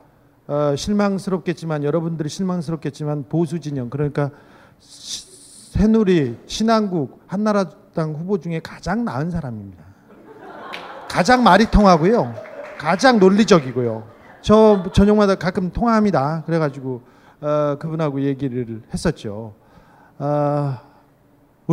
어, 0.48 0.76
실망스럽겠지만 0.76 1.84
여러분들이 1.84 2.28
실망스럽겠지만 2.28 3.26
보수 3.30 3.60
진영 3.60 3.90
그러니까 3.90 4.32
시- 4.80 5.30
새누리, 5.72 6.38
신한국, 6.48 7.22
한나라당 7.28 8.14
후보 8.16 8.38
중에 8.40 8.60
가장 8.60 9.06
나은 9.06 9.32
사람입니다. 9.32 9.84
가장 11.10 11.44
말이 11.44 11.70
통하고요. 11.72 12.34
가장 12.78 13.20
논리적이고요. 13.20 14.04
저 14.42 14.84
저녁마다 14.92 15.36
가끔 15.36 15.72
통화합니다. 15.72 16.44
그래가지고 16.46 17.02
어, 17.42 17.78
그분하고 17.80 18.22
얘기를 18.22 18.82
했었죠. 18.94 19.54
아, 20.18 20.82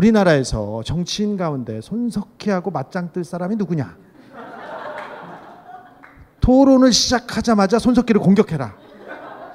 우리나라에서 0.03 0.83
정치인 0.85 1.37
가운데 1.37 1.81
손석희하고 1.81 2.71
맞짱 2.71 3.11
뜰 3.13 3.25
사람이 3.25 3.57
누구냐? 3.57 3.97
토론을 6.41 6.93
시작하자마자 6.93 7.79
손석희를 7.81 8.21
공격해라. 8.21 8.75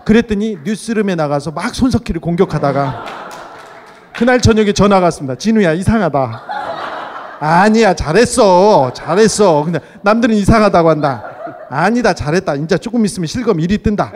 그랬더니 0.06 0.58
뉴스룸에 0.66 1.16
나가서 1.16 1.52
막 1.52 1.74
손석희를 1.74 2.20
공격하다가 2.20 3.06
그날 4.18 4.42
저녁에 4.42 4.74
전화가 4.74 5.06
왔습니다. 5.06 5.36
진우야 5.36 5.72
이상하다. 5.74 6.44
아니야 7.40 7.94
잘했어 7.94 8.92
잘했어. 8.94 9.64
근데 9.64 9.80
남들은 10.02 10.36
이상하다고 10.36 10.90
한다. 10.90 11.24
아니다 11.70 12.14
잘했다. 12.14 12.56
이제 12.56 12.78
조금 12.78 13.06
있으면 13.06 13.28
실검 13.28 13.58
1위 13.58 13.82
뜬다. 13.82 14.12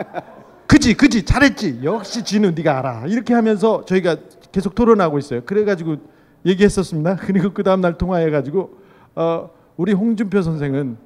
그지 0.66 0.92
그지 0.94 1.24
잘했지. 1.24 1.80
역시 1.82 2.22
진우 2.22 2.50
네가 2.50 2.78
알아. 2.78 3.04
이렇게 3.06 3.32
하면서 3.32 3.82
저희가 3.86 4.16
계속 4.52 4.74
토론하고 4.74 5.18
있어요. 5.18 5.42
그래가지고 5.44 5.96
얘기했었습니다. 6.46 7.16
그리고 7.22 7.52
그 7.52 7.62
다음 7.62 7.80
날 7.80 7.98
통화해가지고 7.98 8.70
어, 9.16 9.50
우리 9.76 9.92
홍준표 9.92 10.42
선생은 10.42 10.96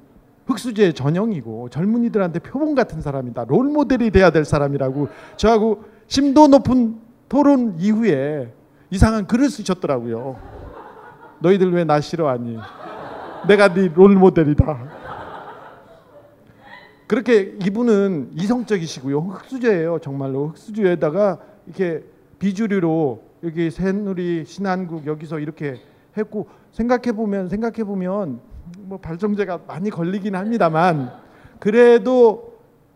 흑수제 0.45 0.91
전형이고 0.93 1.69
젊은이들한테 1.69 2.39
표본 2.39 2.75
같은 2.75 3.01
사람이다. 3.01 3.45
롤 3.47 3.65
모델이 3.69 4.11
돼야 4.11 4.29
될 4.29 4.43
사람이라고 4.45 5.07
저하고 5.37 5.83
심도 6.07 6.47
높은 6.47 6.97
토론 7.29 7.75
이후에 7.79 8.53
이상한 8.91 9.25
글을 9.25 9.49
쓰셨더라고요. 9.49 10.37
너희들 11.39 11.71
왜 11.73 11.83
나 11.85 11.99
싫어하니? 12.01 12.57
내가 13.47 13.73
네 13.73 13.89
롤 13.95 14.15
모델이다. 14.15 15.03
그렇게 17.07 17.55
이분은 17.63 18.31
이성적이시고요. 18.35 19.19
흑수저예요. 19.19 19.99
정말로 19.99 20.47
흑수저에다가 20.49 21.37
이렇게 21.67 22.03
비주류로 22.39 23.21
여기 23.43 23.69
새누리 23.69 24.45
신한국 24.45 25.05
여기서 25.05 25.39
이렇게 25.39 25.81
했고 26.17 26.47
생각해 26.71 27.11
보면 27.11 27.49
생각해 27.49 27.83
보면 27.83 28.39
뭐 28.79 28.97
발정제가 28.97 29.61
많이 29.67 29.89
걸리긴 29.89 30.35
합니다만 30.35 31.11
그래도 31.59 32.53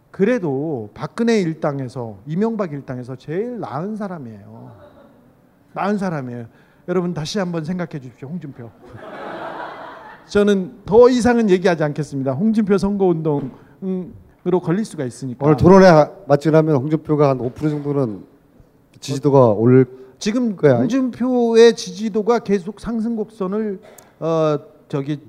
그래도 0.10 0.90
박근혜 0.94 1.42
일당에서 1.42 2.18
이명박 2.26 2.72
일당에서 2.72 3.16
제일 3.18 3.60
나은 3.60 3.98
사람이에요. 3.98 4.72
나은 5.74 5.98
사람이에요. 5.98 6.46
여러분 6.88 7.14
다시 7.14 7.40
한번 7.40 7.66
생각해 7.66 8.00
주십시오. 8.00 8.30
홍준표. 8.30 8.72
저는 10.28 10.80
더 10.86 11.10
이상은 11.10 11.50
얘기하지 11.50 11.84
않겠습니다. 11.84 12.32
홍준표 12.32 12.78
선거운동으로 12.78 13.52
걸릴 14.64 14.86
수가 14.86 15.04
있으니까. 15.04 15.46
오늘 15.46 15.58
토론에 15.58 15.88
맞지하면 16.28 16.78
홍준표가 16.78 17.30
한 17.30 17.38
5% 17.38 17.70
정도는 17.70 18.24
지지도가 19.00 19.50
오를 19.50 20.07
지금 20.20 20.56
거야. 20.56 20.78
홍준표의 20.78 21.76
지지도가 21.76 22.40
계속 22.40 22.80
상승 22.80 23.16
곡선을 23.16 23.80
어 24.20 24.60
저기 24.88 25.20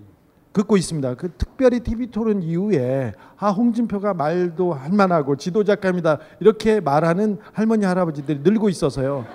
긋고 0.53 0.77
있습니다. 0.77 1.15
그 1.15 1.31
특별히 1.37 1.81
TV 1.81 2.11
토론 2.11 2.43
이후에 2.43 3.13
아 3.37 3.51
홍준표가 3.51 4.15
말도 4.15 4.73
할 4.73 4.91
만하고 4.93 5.37
지도자감이다 5.37 6.19
이렇게 6.41 6.81
말하는 6.81 7.39
할머니 7.53 7.85
할아버지들이 7.85 8.41
늘고 8.43 8.69
있어서요. 8.69 9.27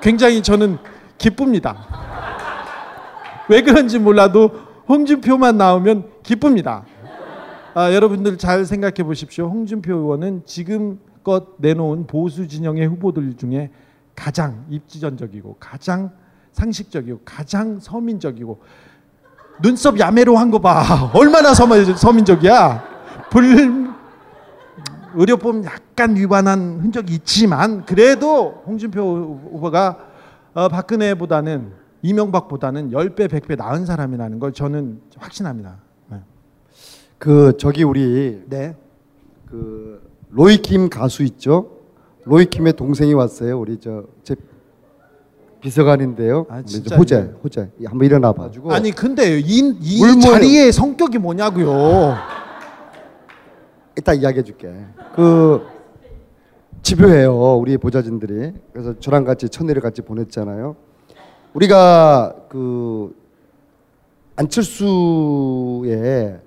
굉장히 0.00 0.42
저는 0.42 0.78
기쁩니다. 1.16 1.86
왜 3.48 3.62
그런지 3.62 3.98
몰라도 3.98 4.50
홍준표만 4.88 5.56
나오면 5.56 6.10
기쁩니다. 6.22 6.84
아, 7.74 7.92
여러분들 7.92 8.36
잘 8.36 8.64
생각해 8.66 9.02
보십시오. 9.04 9.46
홍준표 9.48 9.94
의원은 9.94 10.42
지금껏 10.44 11.54
내놓은 11.58 12.06
보수 12.06 12.46
진영의 12.46 12.86
후보들 12.86 13.36
중에 13.36 13.70
가장 14.26 14.64
입지전적이고 14.70 15.56
가장 15.58 16.12
상식적이고 16.52 17.22
가장 17.24 17.80
서민적이고 17.80 18.60
눈썹 19.62 19.98
야매로 19.98 20.36
한 20.36 20.52
거 20.52 20.60
봐. 20.60 21.10
얼마나 21.12 21.52
서민, 21.54 21.84
서민적이야. 21.96 22.84
불 23.30 23.92
의료법 25.14 25.64
약간 25.64 26.14
위반한 26.14 26.78
흔적이 26.80 27.14
있지만 27.14 27.84
그래도 27.84 28.62
홍준표 28.64 29.40
후보가 29.52 29.98
어, 30.54 30.68
박근혜보다는 30.68 31.72
이명박보다는 32.02 32.90
10배 32.92 33.26
100배 33.28 33.56
나은 33.56 33.86
사람이라는 33.86 34.38
걸 34.38 34.52
저는 34.52 35.00
확신합니다. 35.18 35.78
네. 36.10 36.18
그 37.18 37.56
저기 37.58 37.82
우리 37.82 38.44
네. 38.46 38.76
그 39.50 40.00
로이킴 40.30 40.90
가수 40.90 41.24
있죠? 41.24 41.81
로이킴의 42.24 42.74
동생이 42.74 43.14
왔어요. 43.14 43.58
우리 43.60 43.78
저 43.78 44.04
제 44.22 44.34
비서관인데요. 45.60 46.46
아, 46.48 46.60
호재, 46.98 47.30
호재. 47.44 47.68
한번 47.86 48.04
일어나 48.04 48.32
봐주고. 48.32 48.72
아니 48.72 48.90
근데 48.90 49.38
이, 49.38 49.72
이 49.80 50.20
자리의 50.20 50.72
성격이 50.72 51.18
뭐냐고요. 51.18 52.16
이따 53.96 54.12
이야기해 54.12 54.42
줄게. 54.42 54.74
그 55.14 55.62
집요해요. 56.82 57.58
우리 57.58 57.78
보좌진들이. 57.78 58.54
그래서 58.72 58.98
저랑 58.98 59.22
같이 59.22 59.48
천일을 59.48 59.80
같이 59.80 60.02
보냈잖아요. 60.02 60.74
우리가 61.54 62.34
그 62.48 63.14
안철수의 64.34 66.40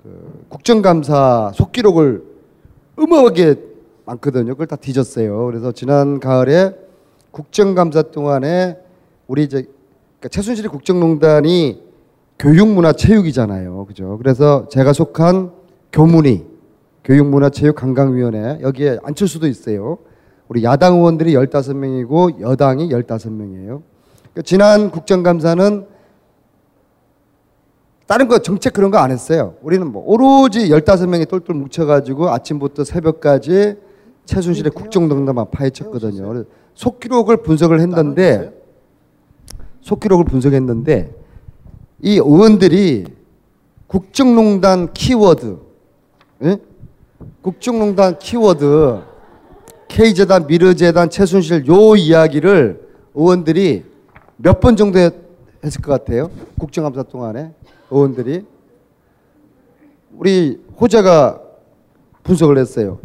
그 0.00 0.44
국정감사 0.48 1.50
속기록을 1.56 2.22
어마어마하게 2.96 3.56
많거든요. 4.06 4.52
그걸 4.52 4.66
다 4.66 4.76
뒤졌어요. 4.76 5.46
그래서 5.46 5.72
지난 5.72 6.20
가을에 6.20 6.74
국정감사 7.30 8.02
동안에 8.02 8.78
우리 9.26 9.44
이제 9.44 9.62
그러니까 10.20 10.28
최순실이 10.30 10.68
국정농단이 10.68 11.82
교육문화체육이잖아요. 12.38 13.86
그죠? 13.86 14.18
그래서 14.18 14.68
제가 14.68 14.92
속한 14.92 15.52
교문위 15.92 16.44
교육문화체육관광위원회 17.04 18.58
여기에 18.62 18.98
안철수도 19.02 19.46
있어요. 19.46 19.98
우리 20.48 20.62
야당 20.64 20.96
의원들이 20.96 21.34
15명이고 21.34 22.40
여당이 22.40 22.88
15명이에요. 22.90 23.82
그러니까 24.32 24.42
지난 24.44 24.90
국정감사는 24.90 25.86
다른 28.06 28.28
거 28.28 28.38
정책 28.38 28.74
그런 28.74 28.90
거 28.90 28.98
안 28.98 29.10
했어요. 29.10 29.54
우리는 29.62 29.86
뭐 29.90 30.02
오로지 30.06 30.68
15명이 30.68 31.26
똘똘 31.28 31.56
뭉쳐가지고 31.56 32.28
아침부터 32.30 32.84
새벽까지 32.84 33.76
최순실의 34.24 34.72
국정농단만 34.72 35.50
파헤쳤거든요. 35.50 36.44
속기록을 36.74 37.38
분석을 37.38 37.80
했는데 37.80 38.52
속기록을 39.82 40.24
분석했는데 40.24 41.14
이 42.02 42.14
의원들이 42.14 43.04
국정농단 43.86 44.92
키워드 44.92 45.58
예? 46.44 46.58
국정농단 47.42 48.18
키워드 48.18 49.02
K재단, 49.88 50.46
미르재단, 50.48 51.08
최순실 51.10 51.66
요 51.68 51.94
이야기를 51.94 52.88
의원들이 53.14 53.84
몇 54.38 54.58
번 54.60 54.74
정도 54.76 54.98
했- 54.98 55.14
했을 55.62 55.80
것 55.80 55.92
같아요? 55.92 56.30
국정감사 56.58 57.04
동안에 57.04 57.52
의원들이 57.90 58.44
우리 60.16 60.60
호재가 60.80 61.40
분석을 62.24 62.58
했어요. 62.58 62.98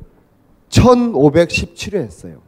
1517회 0.70 1.96
했어요. 1.96 2.42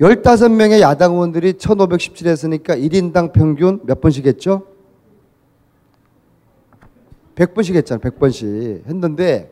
15명의 0.00 0.80
야당 0.80 1.12
의원들이 1.14 1.54
1517회 1.54 2.26
했으니까 2.26 2.76
1인당 2.76 3.32
평균 3.32 3.80
몇 3.84 4.00
번씩 4.00 4.26
했죠? 4.26 4.66
100번씩 7.36 7.74
했잖아요. 7.76 8.00
100번씩 8.00 8.86
했는데 8.86 9.50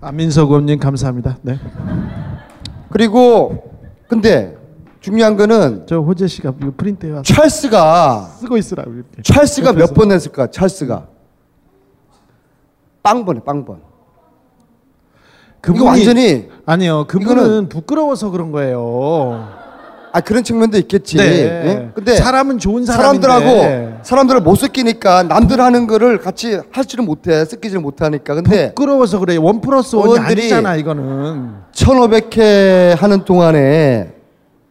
안민석 0.00 0.50
의원님 0.50 0.78
감사합니다. 0.78 1.38
네. 1.42 1.58
그리고 2.90 3.74
근데 4.08 4.56
중요한 5.00 5.36
거는 5.36 5.86
저 5.86 6.00
호재 6.00 6.26
씨가 6.26 6.54
이거 6.60 6.72
프린트해 6.76 7.22
찰스가 7.22 8.22
쓰고 8.40 8.56
있으라고. 8.56 8.92
찰스가. 9.22 9.72
몇 9.72 9.94
번 9.94 10.10
했을까? 10.12 10.48
찰스가 10.50 11.08
빵번에 13.02 13.40
빵번. 13.40 13.87
그분이 15.60 15.78
이거 15.82 15.86
완전히 15.90 16.48
아니요. 16.66 17.04
그분은 17.08 17.66
이거는- 17.66 17.68
부끄러워서 17.68 18.30
그런 18.30 18.52
거예요. 18.52 19.48
아 20.12 20.20
그런 20.22 20.42
측면도 20.42 20.78
있겠지. 20.78 21.16
네. 21.18 21.24
예? 21.24 21.90
근데 21.94 22.16
사람은 22.16 22.58
좋은 22.58 22.84
사람인데 22.86 23.26
사람들하고 23.26 23.98
사람들을 24.02 24.40
못 24.40 24.54
섞이니까 24.56 25.24
남들 25.24 25.60
하는 25.60 25.86
거를 25.86 26.18
같이 26.18 26.58
할 26.70 26.84
줄은 26.86 27.04
못해 27.04 27.44
섞이지를 27.44 27.82
못하니까 27.82 28.34
근데 28.34 28.68
부끄러워서 28.68 29.18
그래. 29.18 29.36
원 29.36 29.60
플러스 29.60 29.96
원이 29.96 30.18
아니잖아 30.18 30.76
이거는. 30.76 31.52
1500회 31.72 32.96
하는 32.96 33.24
동안에 33.24 34.14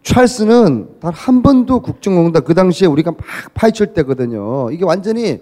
찰스는 0.04 0.88
단 1.02 1.14
한 1.14 1.42
번도 1.44 1.82
국정농단 1.82 2.44
그 2.44 2.54
당시에 2.56 2.88
우리가 2.88 3.12
막 3.12 3.20
파헤칠 3.54 3.88
때거든요. 3.94 4.72
이게 4.72 4.86
완전히 4.86 5.40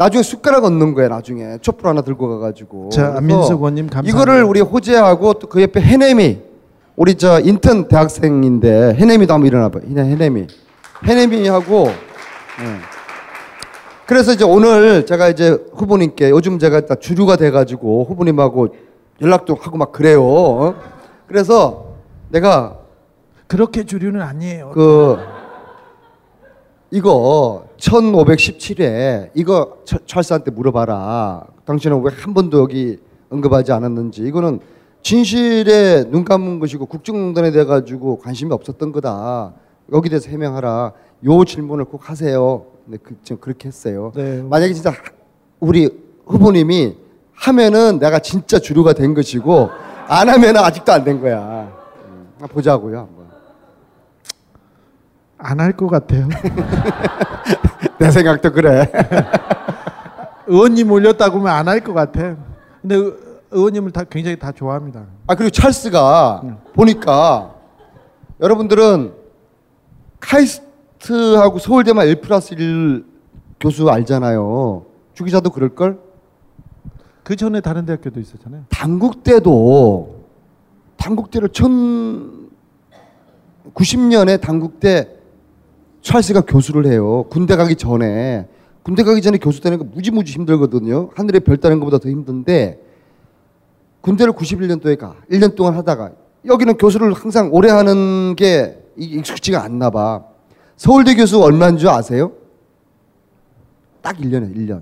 나중에 0.00 0.22
숟가락 0.22 0.64
얹는 0.64 0.94
거야 0.94 1.08
나중에 1.08 1.58
촛불 1.60 1.86
하나 1.88 2.00
들고 2.00 2.26
가가지고. 2.30 2.88
자, 2.88 3.12
안민석 3.18 3.58
의원님 3.58 3.86
감사합니다. 3.88 4.08
이거를 4.18 4.44
우리 4.44 4.60
호재하고 4.62 5.34
또 5.34 5.46
그 5.50 5.60
옆에 5.60 5.78
해냄이 5.78 6.40
우리 6.96 7.16
저 7.16 7.38
인턴 7.38 7.86
대학생인데 7.86 8.94
해냄이도 8.94 9.34
한번 9.34 9.46
일어나봐. 9.46 9.80
해냄이 9.86 10.46
해냄이하고. 11.04 11.88
예. 11.88 12.64
그래서 14.06 14.32
이제 14.32 14.42
오늘 14.42 15.04
제가 15.04 15.28
이제 15.28 15.58
후보님께 15.74 16.30
요즘 16.30 16.58
제가 16.58 16.86
다 16.86 16.94
주류가 16.94 17.36
돼가지고 17.36 18.04
후보님하고 18.04 18.68
연락도 19.20 19.54
하고 19.60 19.76
막 19.76 19.92
그래요. 19.92 20.24
어? 20.24 20.74
그래서 21.28 21.88
내가 22.30 22.78
그렇게 23.46 23.84
주류는 23.84 24.22
아니에요. 24.22 24.70
그 24.72 25.18
이거 26.90 27.64
1517회 27.80 29.30
이거 29.34 29.78
철- 29.84 30.00
찰스한테 30.06 30.50
물어봐라. 30.50 31.44
당신은 31.64 32.02
왜 32.02 32.10
한 32.20 32.34
번도 32.34 32.60
여기 32.60 32.98
언급하지 33.30 33.72
않았는지 33.72 34.22
이거는 34.22 34.60
진실에 35.02 36.04
눈 36.10 36.24
감은 36.24 36.58
것이고 36.60 36.84
국정농단에 36.86 37.50
대해 37.52 37.64
가지고 37.64 38.18
관심이 38.18 38.52
없었던 38.52 38.92
거다. 38.92 39.54
여기 39.92 40.08
대해서 40.10 40.28
해명하라. 40.28 40.92
요 41.24 41.44
질문을 41.44 41.86
꼭 41.86 42.08
하세요. 42.10 42.66
근데 42.84 42.98
그, 43.02 43.16
지금 43.22 43.40
그렇게 43.40 43.68
했어요. 43.68 44.12
네. 44.14 44.42
만약에 44.42 44.72
진짜 44.74 44.92
우리 45.58 45.88
후보님이 46.26 46.96
하면은 47.32 47.98
내가 47.98 48.18
진짜 48.18 48.58
주류가 48.58 48.92
된 48.92 49.14
것이고 49.14 49.70
안 50.06 50.28
하면은 50.28 50.60
아직도 50.60 50.92
안 50.92 51.04
된 51.04 51.20
거야. 51.20 51.72
음, 52.06 52.46
보자고요. 52.48 53.08
안 55.42 55.58
할 55.60 55.72
것 55.76 55.88
같아요. 55.88 56.28
내 57.98 58.10
생각도 58.10 58.52
그래. 58.52 58.90
의원님 60.46 60.90
올렸다고 60.90 61.38
하면 61.38 61.52
안 61.52 61.68
할 61.68 61.80
것 61.82 61.92
같아. 61.92 62.36
근데 62.82 62.96
의- 62.96 63.14
의원님을 63.50 63.90
다 63.90 64.04
굉장히 64.04 64.38
다 64.38 64.52
좋아합니다. 64.52 65.04
아 65.26 65.34
그리고 65.34 65.50
찰스가 65.50 66.42
보니까 66.74 67.54
여러분들은 68.40 69.12
카이스트하고 70.20 71.58
서울대만 71.58 72.06
1 72.06 72.20
플러스 72.20 72.54
1 72.54 73.04
교수 73.58 73.90
알잖아요. 73.90 74.84
주 75.14 75.24
기자도 75.24 75.50
그럴 75.50 75.74
걸? 75.74 75.98
그 77.24 77.36
전에 77.36 77.60
다른 77.60 77.84
대학교도 77.86 78.18
있었잖아요. 78.20 78.64
당국대도 78.70 80.20
당국대를 80.96 81.48
1090년에 83.74 84.40
당국대 84.40 85.19
찰스가 86.02 86.42
교수를 86.42 86.86
해요. 86.86 87.24
군대 87.30 87.56
가기 87.56 87.76
전에 87.76 88.48
군대 88.82 89.02
가기 89.02 89.20
전에 89.20 89.38
교수 89.38 89.60
되는 89.60 89.78
거 89.78 89.84
무지무지 89.84 90.32
힘들거든요. 90.32 91.10
하늘의 91.14 91.40
별 91.40 91.58
따는 91.58 91.78
것보다 91.80 91.98
더 91.98 92.08
힘든데 92.08 92.80
군대를 94.00 94.32
91년도에 94.32 94.98
가. 94.98 95.16
1년 95.30 95.54
동안 95.54 95.74
하다가 95.74 96.12
여기는 96.46 96.78
교수를 96.78 97.12
항상 97.12 97.50
오래 97.52 97.70
하는 97.70 98.34
게 98.36 98.78
이- 98.96 99.04
익숙지가 99.04 99.62
않나 99.62 99.90
봐. 99.90 100.24
서울대 100.76 101.14
교수 101.14 101.42
얼마인 101.42 101.76
줄 101.76 101.88
아세요? 101.90 102.32
딱 104.00 104.16
1년에 104.16 104.56
1년. 104.56 104.80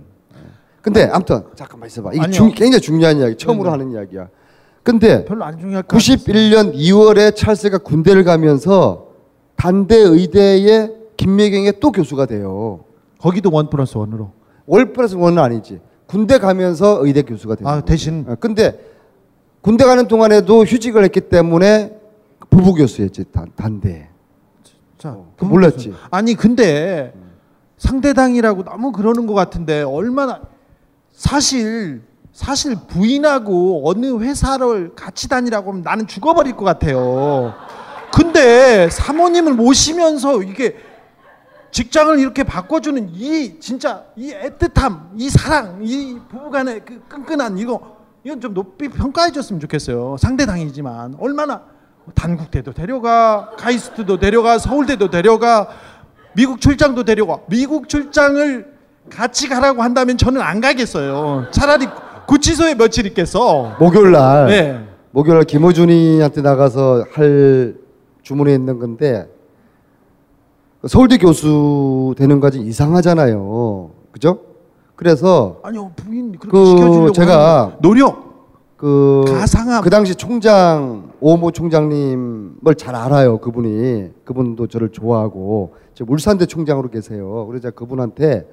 근데 0.80 1.04
아무튼 1.12 1.42
잠깐만 1.56 1.88
있어봐. 1.88 2.12
이게 2.12 2.20
아니요. 2.22 2.32
중, 2.32 2.48
굉장히 2.54 2.80
중요한 2.80 3.16
이야기. 3.18 3.36
처음으로 3.36 3.70
하는 3.72 3.90
이야기야. 3.90 4.28
근데 4.84 5.24
별로 5.24 5.44
안 5.44 5.58
중요할 5.58 5.82
것 5.82 5.98
같아요. 5.98 6.16
91년 6.16 6.74
2월에 6.74 7.34
찰스가 7.34 7.78
군대를 7.78 8.22
가면서 8.22 9.08
단대 9.56 9.96
의대의 9.96 10.94
김매경의 11.18 11.80
또 11.80 11.92
교수가 11.92 12.26
돼요. 12.26 12.84
거기도 13.18 13.50
원 13.52 13.68
플러스 13.68 13.98
원으로. 13.98 14.32
월 14.66 14.92
플러스 14.92 15.14
원은 15.14 15.42
아니지. 15.42 15.80
군대 16.06 16.38
가면서 16.38 17.04
의대 17.04 17.22
교수가 17.22 17.56
돼요. 17.56 17.68
아 17.68 17.80
대신 17.82 18.24
어, 18.26 18.36
근데 18.36 18.80
군대 19.60 19.84
가는 19.84 20.08
동안에도 20.08 20.64
휴직을 20.64 21.04
했기 21.04 21.20
때문에 21.20 21.98
부부 22.48 22.74
교수였지 22.74 23.24
단, 23.32 23.50
단대. 23.56 24.08
자, 24.96 25.16
그 25.36 25.44
몰랐지. 25.44 25.92
아니 26.10 26.34
근데 26.34 27.12
상대당이라고 27.76 28.64
너무 28.64 28.92
그러는 28.92 29.26
것 29.26 29.34
같은데 29.34 29.82
얼마나 29.82 30.40
사실 31.12 32.02
사실 32.32 32.76
부인하고 32.86 33.82
어느 33.88 34.18
회사를 34.20 34.94
같이 34.94 35.28
다니라고 35.28 35.70
하면 35.72 35.82
나는 35.82 36.06
죽어버릴 36.06 36.56
것 36.56 36.64
같아요. 36.64 37.54
근데 38.14 38.88
사모님을 38.88 39.54
모시면서 39.54 40.42
이게 40.42 40.76
직장을 41.70 42.18
이렇게 42.18 42.42
바꿔주는 42.44 43.10
이 43.12 43.60
진짜 43.60 44.04
이 44.16 44.32
애틋함, 44.32 45.10
이 45.16 45.28
사랑, 45.28 45.80
이 45.82 46.18
부부간의 46.30 46.82
그 46.84 47.00
끈끈한 47.08 47.58
이거 47.58 47.96
이건 48.24 48.40
좀 48.40 48.54
높이 48.54 48.88
평가해줬으면 48.88 49.60
좋겠어요. 49.60 50.16
상대당이지만 50.18 51.16
얼마나 51.20 51.62
단국대도 52.14 52.72
데려가, 52.72 53.50
카이스트도 53.58 54.18
데려가, 54.18 54.58
서울대도 54.58 55.10
데려가, 55.10 55.68
미국 56.34 56.60
출장도 56.60 57.04
데려가. 57.04 57.40
미국 57.48 57.88
출장을 57.88 58.78
같이 59.10 59.48
가라고 59.48 59.82
한다면 59.82 60.16
저는 60.18 60.40
안 60.40 60.60
가겠어요. 60.60 61.46
차라리 61.50 61.86
구치소에 62.26 62.74
며칠 62.74 63.06
있겠어. 63.06 63.76
목요일 63.78 64.12
날 64.12 64.46
네. 64.46 64.88
목요일 65.10 65.38
날 65.38 65.44
김호준이한테 65.44 66.42
나가서 66.42 67.06
할 67.12 67.74
주문에 68.22 68.52
있는 68.54 68.78
건데 68.78 69.26
서울대 70.86 71.18
교수 71.18 72.14
되는 72.16 72.38
거지 72.40 72.60
이상하잖아요. 72.60 73.90
그죠? 74.12 74.38
그래서 74.94 75.58
아니요 75.62 75.92
부인 75.96 76.32
그렇게 76.38 76.48
그 76.50 76.66
시켜주려고 76.66 77.12
제가- 77.12 77.80
노력. 77.80 78.28
그, 78.76 79.24
가상함. 79.26 79.82
그 79.82 79.90
당시 79.90 80.14
총장 80.14 81.10
오모 81.18 81.50
총장님을 81.50 82.76
잘 82.76 82.94
알아요 82.94 83.38
그분이 83.38 84.10
그분도 84.24 84.68
저를 84.68 84.90
좋아하고 84.90 85.74
지금 85.94 86.12
울산대 86.12 86.46
총장으로 86.46 86.88
계세요 86.88 87.44
그래서 87.48 87.62
제가 87.62 87.74
그분한테 87.74 88.48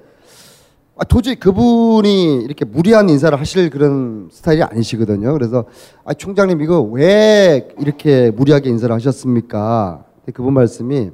아, 0.96 1.04
도저히 1.04 1.36
그분이 1.36 2.38
이렇게 2.42 2.64
무리한 2.64 3.08
인사를 3.08 3.38
하실 3.38 3.70
그런 3.70 4.28
스타일이 4.32 4.64
아니시거든요 4.64 5.32
그래서 5.32 5.64
아, 6.04 6.12
총장님 6.12 6.60
이거 6.60 6.80
왜 6.80 7.68
이렇게 7.78 8.32
무리하게 8.32 8.68
인사를 8.70 8.92
하셨습니까 8.96 10.06
그분 10.34 10.54
말씀이 10.54 11.12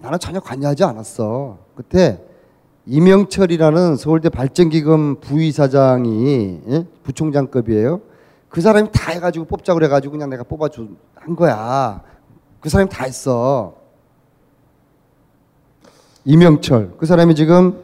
나는 0.00 0.18
전혀 0.18 0.40
관여하지 0.40 0.84
않았어 0.84 1.58
그때 1.74 2.20
이명철이라는 2.86 3.96
서울대 3.96 4.28
발전기금 4.30 5.20
부이사장이 5.20 6.60
예? 6.68 6.86
부총장급이에요. 7.02 8.00
그 8.48 8.62
사람이 8.62 8.88
다 8.92 9.12
해가지고 9.12 9.44
뽑자 9.44 9.74
그래가지고 9.74 10.12
그냥 10.12 10.30
내가 10.30 10.42
뽑아준 10.42 10.96
한 11.14 11.36
거야. 11.36 12.02
그 12.60 12.70
사람이 12.70 12.88
다 12.88 13.04
했어. 13.04 13.74
이명철 16.24 16.94
그 16.96 17.04
사람이 17.04 17.34
지금 17.34 17.78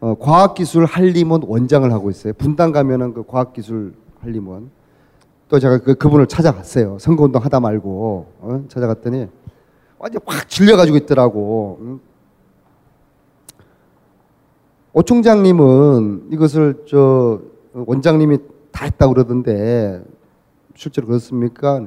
어, 0.00 0.16
과학기술 0.18 0.86
한림원 0.86 1.42
원장을 1.46 1.90
하고 1.92 2.10
있어요. 2.10 2.32
분당 2.32 2.72
가면은 2.72 3.14
그 3.14 3.24
과학기술 3.24 3.94
한림원 4.20 4.70
또 5.48 5.60
제가 5.60 5.78
그 5.78 5.94
그분을 5.94 6.26
찾아갔어요. 6.26 6.98
선거운동 6.98 7.44
하다 7.44 7.60
말고 7.60 8.26
어? 8.40 8.64
찾아갔더니 8.68 9.28
완전 10.02 10.20
확 10.26 10.48
질려가지고 10.48 10.96
있더라고. 10.98 11.78
응? 11.80 12.00
오 14.94 15.02
총장님은 15.02 16.24
이것을 16.32 16.84
저 16.88 17.40
원장님이 17.72 18.38
다 18.72 18.84
했다 18.84 19.06
고 19.06 19.14
그러던데 19.14 20.02
실제로 20.74 21.06
그렇습니까? 21.06 21.86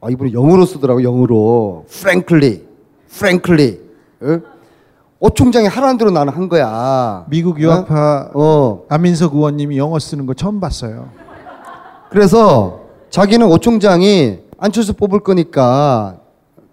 아 0.00 0.10
이분이 0.10 0.32
영어로 0.32 0.64
쓰더라고 0.64 1.02
영어로 1.02 1.86
frankly, 1.88 2.62
frankly. 3.10 3.80
어? 4.20 4.40
오 5.18 5.30
총장이 5.30 5.66
하라는 5.66 5.98
대로 5.98 6.12
나는 6.12 6.32
한 6.32 6.48
거야. 6.48 7.26
미국 7.28 7.58
유학파 7.58 8.30
어. 8.32 8.84
안민석 8.88 9.34
의원님이 9.34 9.76
영어 9.76 9.98
쓰는 9.98 10.24
거 10.24 10.34
처음 10.34 10.60
봤어요. 10.60 11.10
그래서 12.10 12.82
자기는 13.10 13.44
오 13.44 13.58
총장이 13.58 14.38
안철수 14.56 14.92
뽑을 14.92 15.18
거니까 15.18 16.20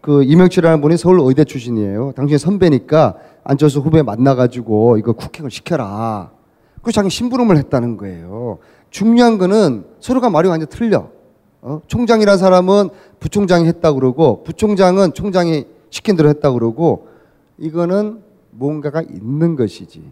그 0.05 0.21
이명철이라는 0.23 0.81
분이 0.81 0.97
서울 0.97 1.19
의대 1.23 1.43
출신이에요. 1.43 2.11
당신의 2.15 2.37
선배니까 2.37 3.15
안철수 3.43 3.79
후배 3.79 4.03
만나가지고 4.03 4.97
이거 4.99 5.13
쿠킹을 5.13 5.49
시켜라. 5.49 6.29
그래서 6.83 6.97
자기 7.01 7.09
심부름을 7.09 7.57
했다는 7.57 7.97
거예요. 7.97 8.59
중요한 8.91 9.39
거는 9.39 9.83
서로가 9.99 10.29
말이 10.29 10.47
완전 10.47 10.69
틀려. 10.69 11.09
어? 11.63 11.81
총장이라는 11.87 12.37
사람은 12.37 12.89
부총장이 13.19 13.65
했다 13.65 13.93
그러고 13.93 14.43
부총장은 14.43 15.13
총장이 15.15 15.65
시킨 15.89 16.15
대로 16.15 16.29
했다 16.29 16.51
그러고 16.51 17.07
이거는 17.57 18.19
뭔가가 18.51 19.01
있는 19.01 19.55
것이지. 19.55 20.03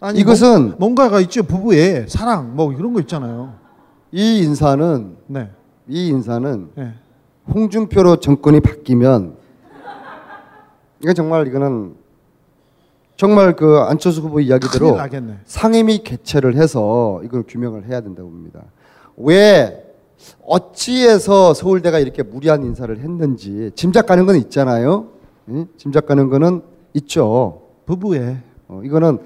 아니 0.00 0.20
이것은 0.20 0.62
뭔- 0.62 0.74
뭔가가 0.78 1.18
있죠 1.22 1.42
부부의 1.42 2.06
사랑 2.08 2.54
뭐 2.54 2.72
이런 2.72 2.92
거 2.92 3.00
있잖아요. 3.00 3.54
이 4.12 4.44
인사는 4.44 5.16
네. 5.26 5.50
이 5.88 6.06
인사는 6.06 6.68
네. 6.76 6.94
홍준표로 7.54 8.16
정권이 8.16 8.60
바뀌면 8.60 9.36
이건 11.02 11.14
정말 11.14 11.46
이거는 11.46 11.94
정말 13.16 13.54
그 13.56 13.78
안철수 13.78 14.20
후보 14.20 14.40
이야기대로. 14.40 14.86
상임위 15.44 15.98
개최를 16.02 16.56
해서 16.56 17.20
이걸 17.24 17.44
규명을 17.46 17.86
해야 17.88 18.00
된다고 18.00 18.28
봅니다. 18.30 18.62
왜 19.16 19.84
어찌해서 20.44 21.52
서울대가 21.54 21.98
이렇게 21.98 22.22
무리한 22.22 22.64
인사를 22.64 22.96
했는지 22.98 23.70
짐작 23.74 24.06
가는 24.06 24.24
건 24.26 24.36
있잖아요. 24.36 25.08
응? 25.48 25.66
짐작 25.76 26.06
가는 26.06 26.28
거는 26.30 26.62
있죠. 26.94 27.62
부부의 27.86 28.36
어, 28.68 28.80
이거는 28.84 29.18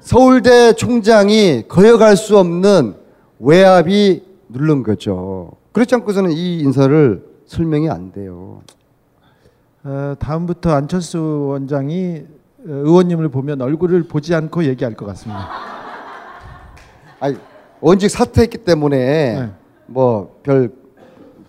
서울대 0.00 0.72
총장이 0.72 1.64
거역할 1.68 2.16
수 2.16 2.38
없는 2.38 2.94
외압이 3.40 4.22
누른 4.48 4.82
거죠. 4.82 5.52
그렇지 5.72 5.94
않고서는 5.96 6.30
이 6.32 6.60
인사를 6.60 7.33
설명이 7.46 7.90
안 7.90 8.12
돼요. 8.12 8.62
어, 9.84 10.14
다음부터 10.18 10.70
안철수 10.70 11.46
원장이 11.50 12.24
어, 12.60 12.70
의원님을 12.70 13.28
보면 13.28 13.60
얼굴을 13.60 14.04
보지 14.04 14.34
않고 14.34 14.64
얘기할 14.64 14.94
것 14.94 15.04
같습니다. 15.06 15.48
아니 17.20 17.36
원직 17.80 18.08
사퇴했기 18.10 18.58
때문에 18.58 19.40
네. 19.40 19.52
뭐별 19.86 20.72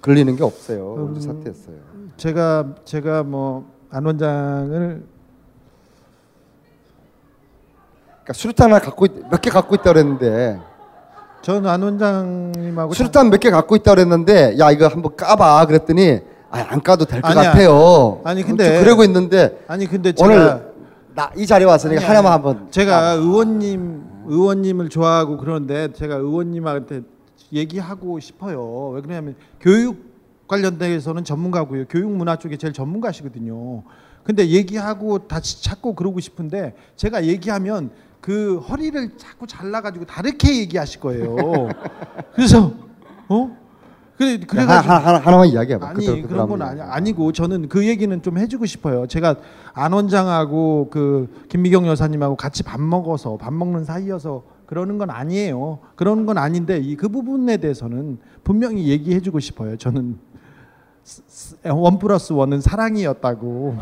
걸리는 0.02 0.36
게 0.36 0.44
없어요. 0.44 0.96
음. 0.96 1.04
원직 1.06 1.22
사퇴했어요. 1.24 1.76
제가 2.18 2.76
제가 2.86 3.24
뭐 3.24 3.76
안 3.96 4.06
원장을 4.06 5.04
그러니까 8.26 8.34
수류탄 8.34 8.72
하나 8.74 8.80
갖고 8.84 9.06
몇 9.32 9.40
개 9.42 9.50
갖고 9.50 9.76
있다 9.76 9.94
그랬는데 9.94 10.60
전안 11.46 11.84
원장님하고 11.84 12.94
수류탄 12.96 13.30
몇 13.30 13.40
개 13.40 13.52
갖고 13.52 13.76
있다 13.76 13.92
그랬는데 13.94 14.58
야 14.58 14.72
이거 14.72 14.88
한번 14.88 15.16
까봐 15.16 15.68
그랬더니 15.68 16.20
아, 16.50 16.66
안 16.70 16.82
까도 16.82 17.06
될 17.06 17.22
것. 17.22 17.34
같아요. 17.36 18.22
아니, 18.24 18.42
근데- 18.42 18.76
좀 18.78 18.84
그러고 18.84 19.04
있는데 19.04 19.60
아니 19.68 19.86
근데 19.86 20.12
제가 20.14 20.28
오늘 20.28 20.74
나 21.14 21.32
이 21.38 21.46
자리에 21.46 21.68
왔으니까 21.68 22.00
아니, 22.02 22.08
하나만. 22.08 22.32
한번 22.34 22.68
제가 22.72 23.12
의원님 23.14 24.04
의원님을 24.26 24.90
좋아하고 24.90 25.38
그러는데 25.38 25.94
제가 25.94 26.16
의원님한테 26.16 27.02
얘기하고 27.54 28.20
싶어요. 28.20 28.90
왜 28.96 29.02
그러냐면 29.02 29.36
교육 29.62 29.98
관련돼서는 30.48 31.24
전문가고요. 31.24 31.86
교육 31.90 32.10
문화 32.12 32.38
쪽에 32.38 32.58
제일 32.58 32.74
전문가시거든요. 32.74 33.84
근데 34.24 34.48
얘기하고 34.48 35.28
다시 35.28 35.64
찾고 35.64 35.94
그러고 35.94 36.20
싶은데 36.20 36.74
제가 36.96 37.26
얘기하면 37.26 37.92
그 38.26 38.58
허리를 38.58 39.18
자꾸 39.18 39.46
잘라가지고 39.46 40.06
다르게 40.06 40.58
얘기하실 40.62 41.00
거예요. 41.00 41.36
그래서 42.34 42.72
어? 43.30 43.56
그래 44.18 44.40
그래가지고 44.40 44.94
하나, 44.94 45.06
하나, 45.06 45.20
하나만 45.20 45.48
이야기해봐. 45.50 45.90
아니 45.90 46.06
그대로 46.08 46.28
그런 46.28 46.50
건 46.50 46.62
아니, 46.64 46.82
아니고 46.82 47.34
저는 47.34 47.70
그 47.70 47.86
얘기는 47.86 48.20
좀 48.24 48.40
해주고 48.40 48.66
싶어요. 48.66 49.06
제가 49.06 49.36
안 49.74 49.94
원장하고 49.94 50.88
그 50.90 51.46
김미경 51.50 51.86
여사님하고 51.86 52.36
같이 52.36 52.64
밥 52.64 52.82
먹어서 52.82 53.38
밥 53.38 53.54
먹는 53.54 53.84
사이여서 53.86 54.42
그러는 54.66 54.98
건 54.98 55.12
아니에요. 55.12 55.78
그러는 55.96 56.26
건 56.26 56.40
아닌데 56.40 56.80
이 56.80 56.96
그 56.96 57.10
부분에 57.10 57.58
대해서는 57.58 58.18
분명히 58.44 58.88
얘기해주고 58.88 59.40
싶어요. 59.40 59.78
저는 59.78 60.18
원 61.66 62.00
플러스 62.00 62.34
원은 62.34 62.60
사랑이었다고. 62.60 63.76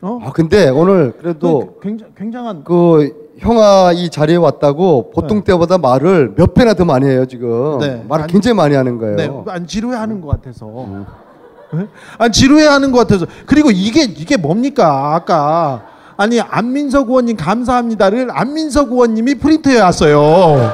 어? 0.00 0.18
아 0.22 0.32
근데 0.32 0.70
오늘 0.70 1.12
그래도 1.18 1.74
그 1.74 1.80
굉장, 1.80 2.12
굉장한 2.16 2.64
그 2.64 3.25
형아 3.38 3.92
이 3.94 4.08
자리에 4.08 4.36
왔다고 4.36 5.10
보통 5.14 5.42
때보다 5.44 5.76
말을 5.78 6.32
몇 6.36 6.54
배나 6.54 6.72
더 6.74 6.84
많이 6.84 7.06
해요 7.06 7.26
지금 7.26 7.78
네. 7.80 8.02
말을 8.08 8.26
굉장히 8.28 8.54
많이 8.56 8.74
하는 8.74 8.98
거예요. 8.98 9.16
네, 9.16 9.30
안 9.48 9.66
지루해하는 9.66 10.20
것 10.20 10.28
같아서. 10.28 10.66
네? 11.72 11.86
안 12.18 12.32
지루해하는 12.32 12.92
것 12.92 13.00
같아서. 13.00 13.26
그리고 13.44 13.70
이게 13.70 14.04
이게 14.04 14.36
뭡니까? 14.38 15.14
아까 15.14 15.82
아니 16.16 16.40
안민석 16.40 17.08
의원님 17.08 17.36
감사합니다를 17.36 18.28
안민석 18.30 18.90
의원님이 18.92 19.34
프린트해 19.34 19.80
왔어요. 19.82 20.72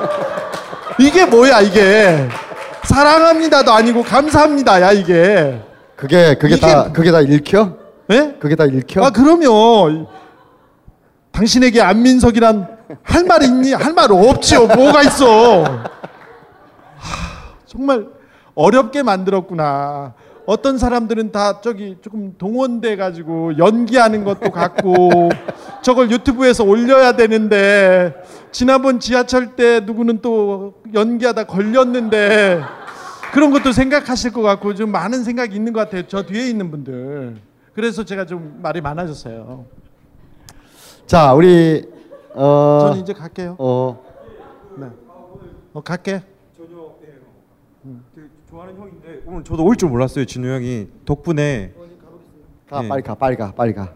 이게 1.01 1.27
뭐야 1.27 1.61
이게? 1.63 2.29
사랑합니다도 2.85 3.73
아니고 3.73 4.03
감사합니다야 4.05 4.93
이게. 4.93 5.61
그게 5.97 6.37
그게 6.37 6.55
이게- 6.57 6.61
다 6.67 6.93
그게 6.93 7.11
다 7.11 7.21
읽혀? 7.21 7.73
예? 8.11 8.37
그게 8.39 8.55
다 8.55 8.67
읽혀? 8.67 9.03
아 9.05 9.11
그럼요. 9.11 10.07
당신에게 11.33 11.81
안민석이란 11.81 12.79
할 13.03 13.25
말 13.27 13.43
있니? 13.43 13.73
할 13.73 13.95
말 13.95 14.13
없지요. 14.13 14.67
뭐가 14.67 15.03
있어? 15.03 15.65
하, 15.65 15.89
정말 17.67 18.07
어렵게 18.55 19.03
만들었구나. 19.03 20.15
어떤 20.45 20.77
사람들은 20.77 21.31
다 21.33 21.61
저기 21.61 21.97
조금 22.03 22.35
동원돼 22.37 22.97
가지고 22.97 23.57
연기하는 23.59 24.25
것도 24.25 24.51
같고 24.51 25.31
저걸 25.83 26.11
유튜브에서 26.11 26.65
올려야 26.65 27.13
되는데 27.13 28.13
지난번 28.51 28.99
지하철 29.01 29.55
때 29.57 29.81
누구는 29.81 30.19
또 30.21 30.75
연기하다 30.93 31.45
걸렸는데 31.45 32.61
그런 33.33 33.51
것도 33.53 33.73
생각하실 33.73 34.33
것 34.33 34.43
같고 34.43 34.75
좀 34.75 34.91
많은 34.91 35.23
생각이 35.25 35.55
있는 35.57 35.73
것 35.73 35.81
같아요. 35.81 36.03
저 36.09 36.23
뒤에 36.25 36.49
있는 36.49 36.71
분들. 36.71 37.37
그래서 37.75 38.05
제가 38.05 38.27
좀 38.27 38.59
말이 38.63 38.81
많아졌어요. 38.83 39.65
자, 41.07 41.35
우리 41.35 41.87
어, 42.35 42.79
저는 42.89 43.03
이제 43.03 43.13
갈게요. 43.13 43.57
어, 43.59 44.03
네. 44.77 44.87
어, 45.75 45.81
갈게. 45.83 46.23
좋아하는 48.51 48.77
형인데 48.79 49.23
오늘 49.27 49.45
저도 49.45 49.65
올 49.65 49.77
줄 49.77 49.89
몰랐어요. 49.89 50.27
진우 50.27 50.47
형이 50.47 50.89
덕분에 51.07 51.73
가 52.69 52.83
네. 52.83 52.89
빨리 52.89 53.03
가, 53.03 53.15
빨리 53.15 53.37
가, 53.37 53.53
빨리 53.53 53.73
가. 53.75 53.95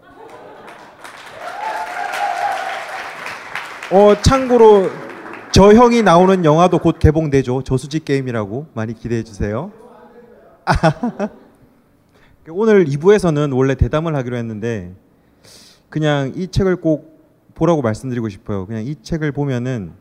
어 3.91 4.19
참고로 4.21 4.89
저 5.51 5.73
형이 5.73 6.01
나오는 6.01 6.43
영화도 6.43 6.79
곧 6.79 6.97
개봉되죠. 6.99 7.61
저수지 7.63 7.99
게임이라고 8.03 8.65
많이 8.73 8.93
기대해 8.95 9.23
주세요. 9.23 9.71
오늘 12.49 12.85
2부에서는 12.85 13.55
원래 13.55 13.75
대담을 13.75 14.15
하기로 14.15 14.37
했는데 14.37 14.95
그냥 15.89 16.33
이 16.35 16.47
책을 16.47 16.77
꼭 16.77 17.17
보라고 17.55 17.81
말씀드리고 17.81 18.29
싶어요. 18.29 18.65
그냥 18.65 18.83
이 18.85 18.95
책을 19.01 19.31
보면은 19.31 19.93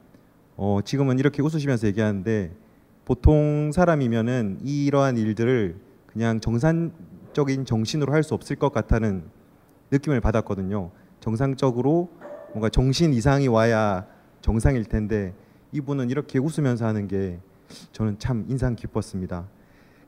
어 0.56 0.80
지금은 0.84 1.18
이렇게 1.18 1.42
웃으시면서 1.42 1.86
얘기하는데 1.88 2.52
보통 3.04 3.70
사람이면은 3.72 4.58
이러한 4.64 5.16
일들을 5.16 5.76
그냥 6.06 6.40
정상적인 6.40 7.64
정신으로 7.64 8.12
할 8.12 8.22
수 8.22 8.34
없을 8.34 8.56
것 8.56 8.72
같다는 8.72 9.24
느낌을 9.90 10.20
받았거든요. 10.20 10.90
정상적으로 11.20 12.08
뭔가 12.52 12.68
정신 12.68 13.12
이상이 13.12 13.48
와야 13.48 14.06
정상일 14.40 14.84
텐데 14.84 15.34
이분은 15.72 16.10
이렇게 16.10 16.38
웃으면서 16.38 16.86
하는 16.86 17.06
게 17.06 17.38
저는 17.92 18.18
참 18.18 18.44
인상 18.48 18.74
깊었습니다. 18.74 19.46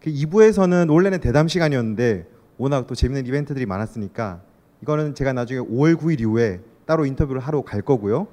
그 0.01 0.11
2부에서는 0.11 0.91
원래는 0.91 1.21
대담 1.21 1.49
시간이었는데 1.49 2.27
워낙 2.57 2.87
또 2.87 2.95
재밌는 2.95 3.27
이벤트들이 3.27 3.67
많았으니까 3.67 4.43
이거는 4.83 5.15
제가 5.15 5.33
나중에 5.33 5.61
5월 5.61 5.97
9일 5.97 6.21
이후에 6.21 6.61
따로 6.87 7.05
인터뷰를 7.05 7.41
하러 7.41 7.63
갈 7.63 7.83
거고요. 7.83 8.27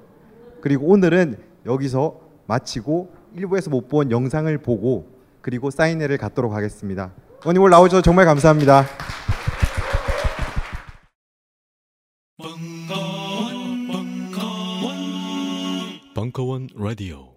그리고 0.60 0.86
오늘은 0.86 1.38
여기서 1.66 2.20
마치고 2.46 3.12
1부에서 3.36 3.70
못 3.70 3.88
본 3.88 4.10
영상을 4.10 4.56
보고 4.58 5.06
그리고 5.42 5.70
사인회를 5.70 6.18
갖도록 6.18 6.52
하겠습니다. 6.54 7.12
오늘 7.44 7.60
오늘 7.60 7.70
나오셔서 7.70 8.02
정말 8.02 8.24
감사합니다. 8.24 8.84
벙커원, 12.38 13.86
벙커원, 13.88 14.94
벙커원 16.14 16.68
라디오. 16.76 17.35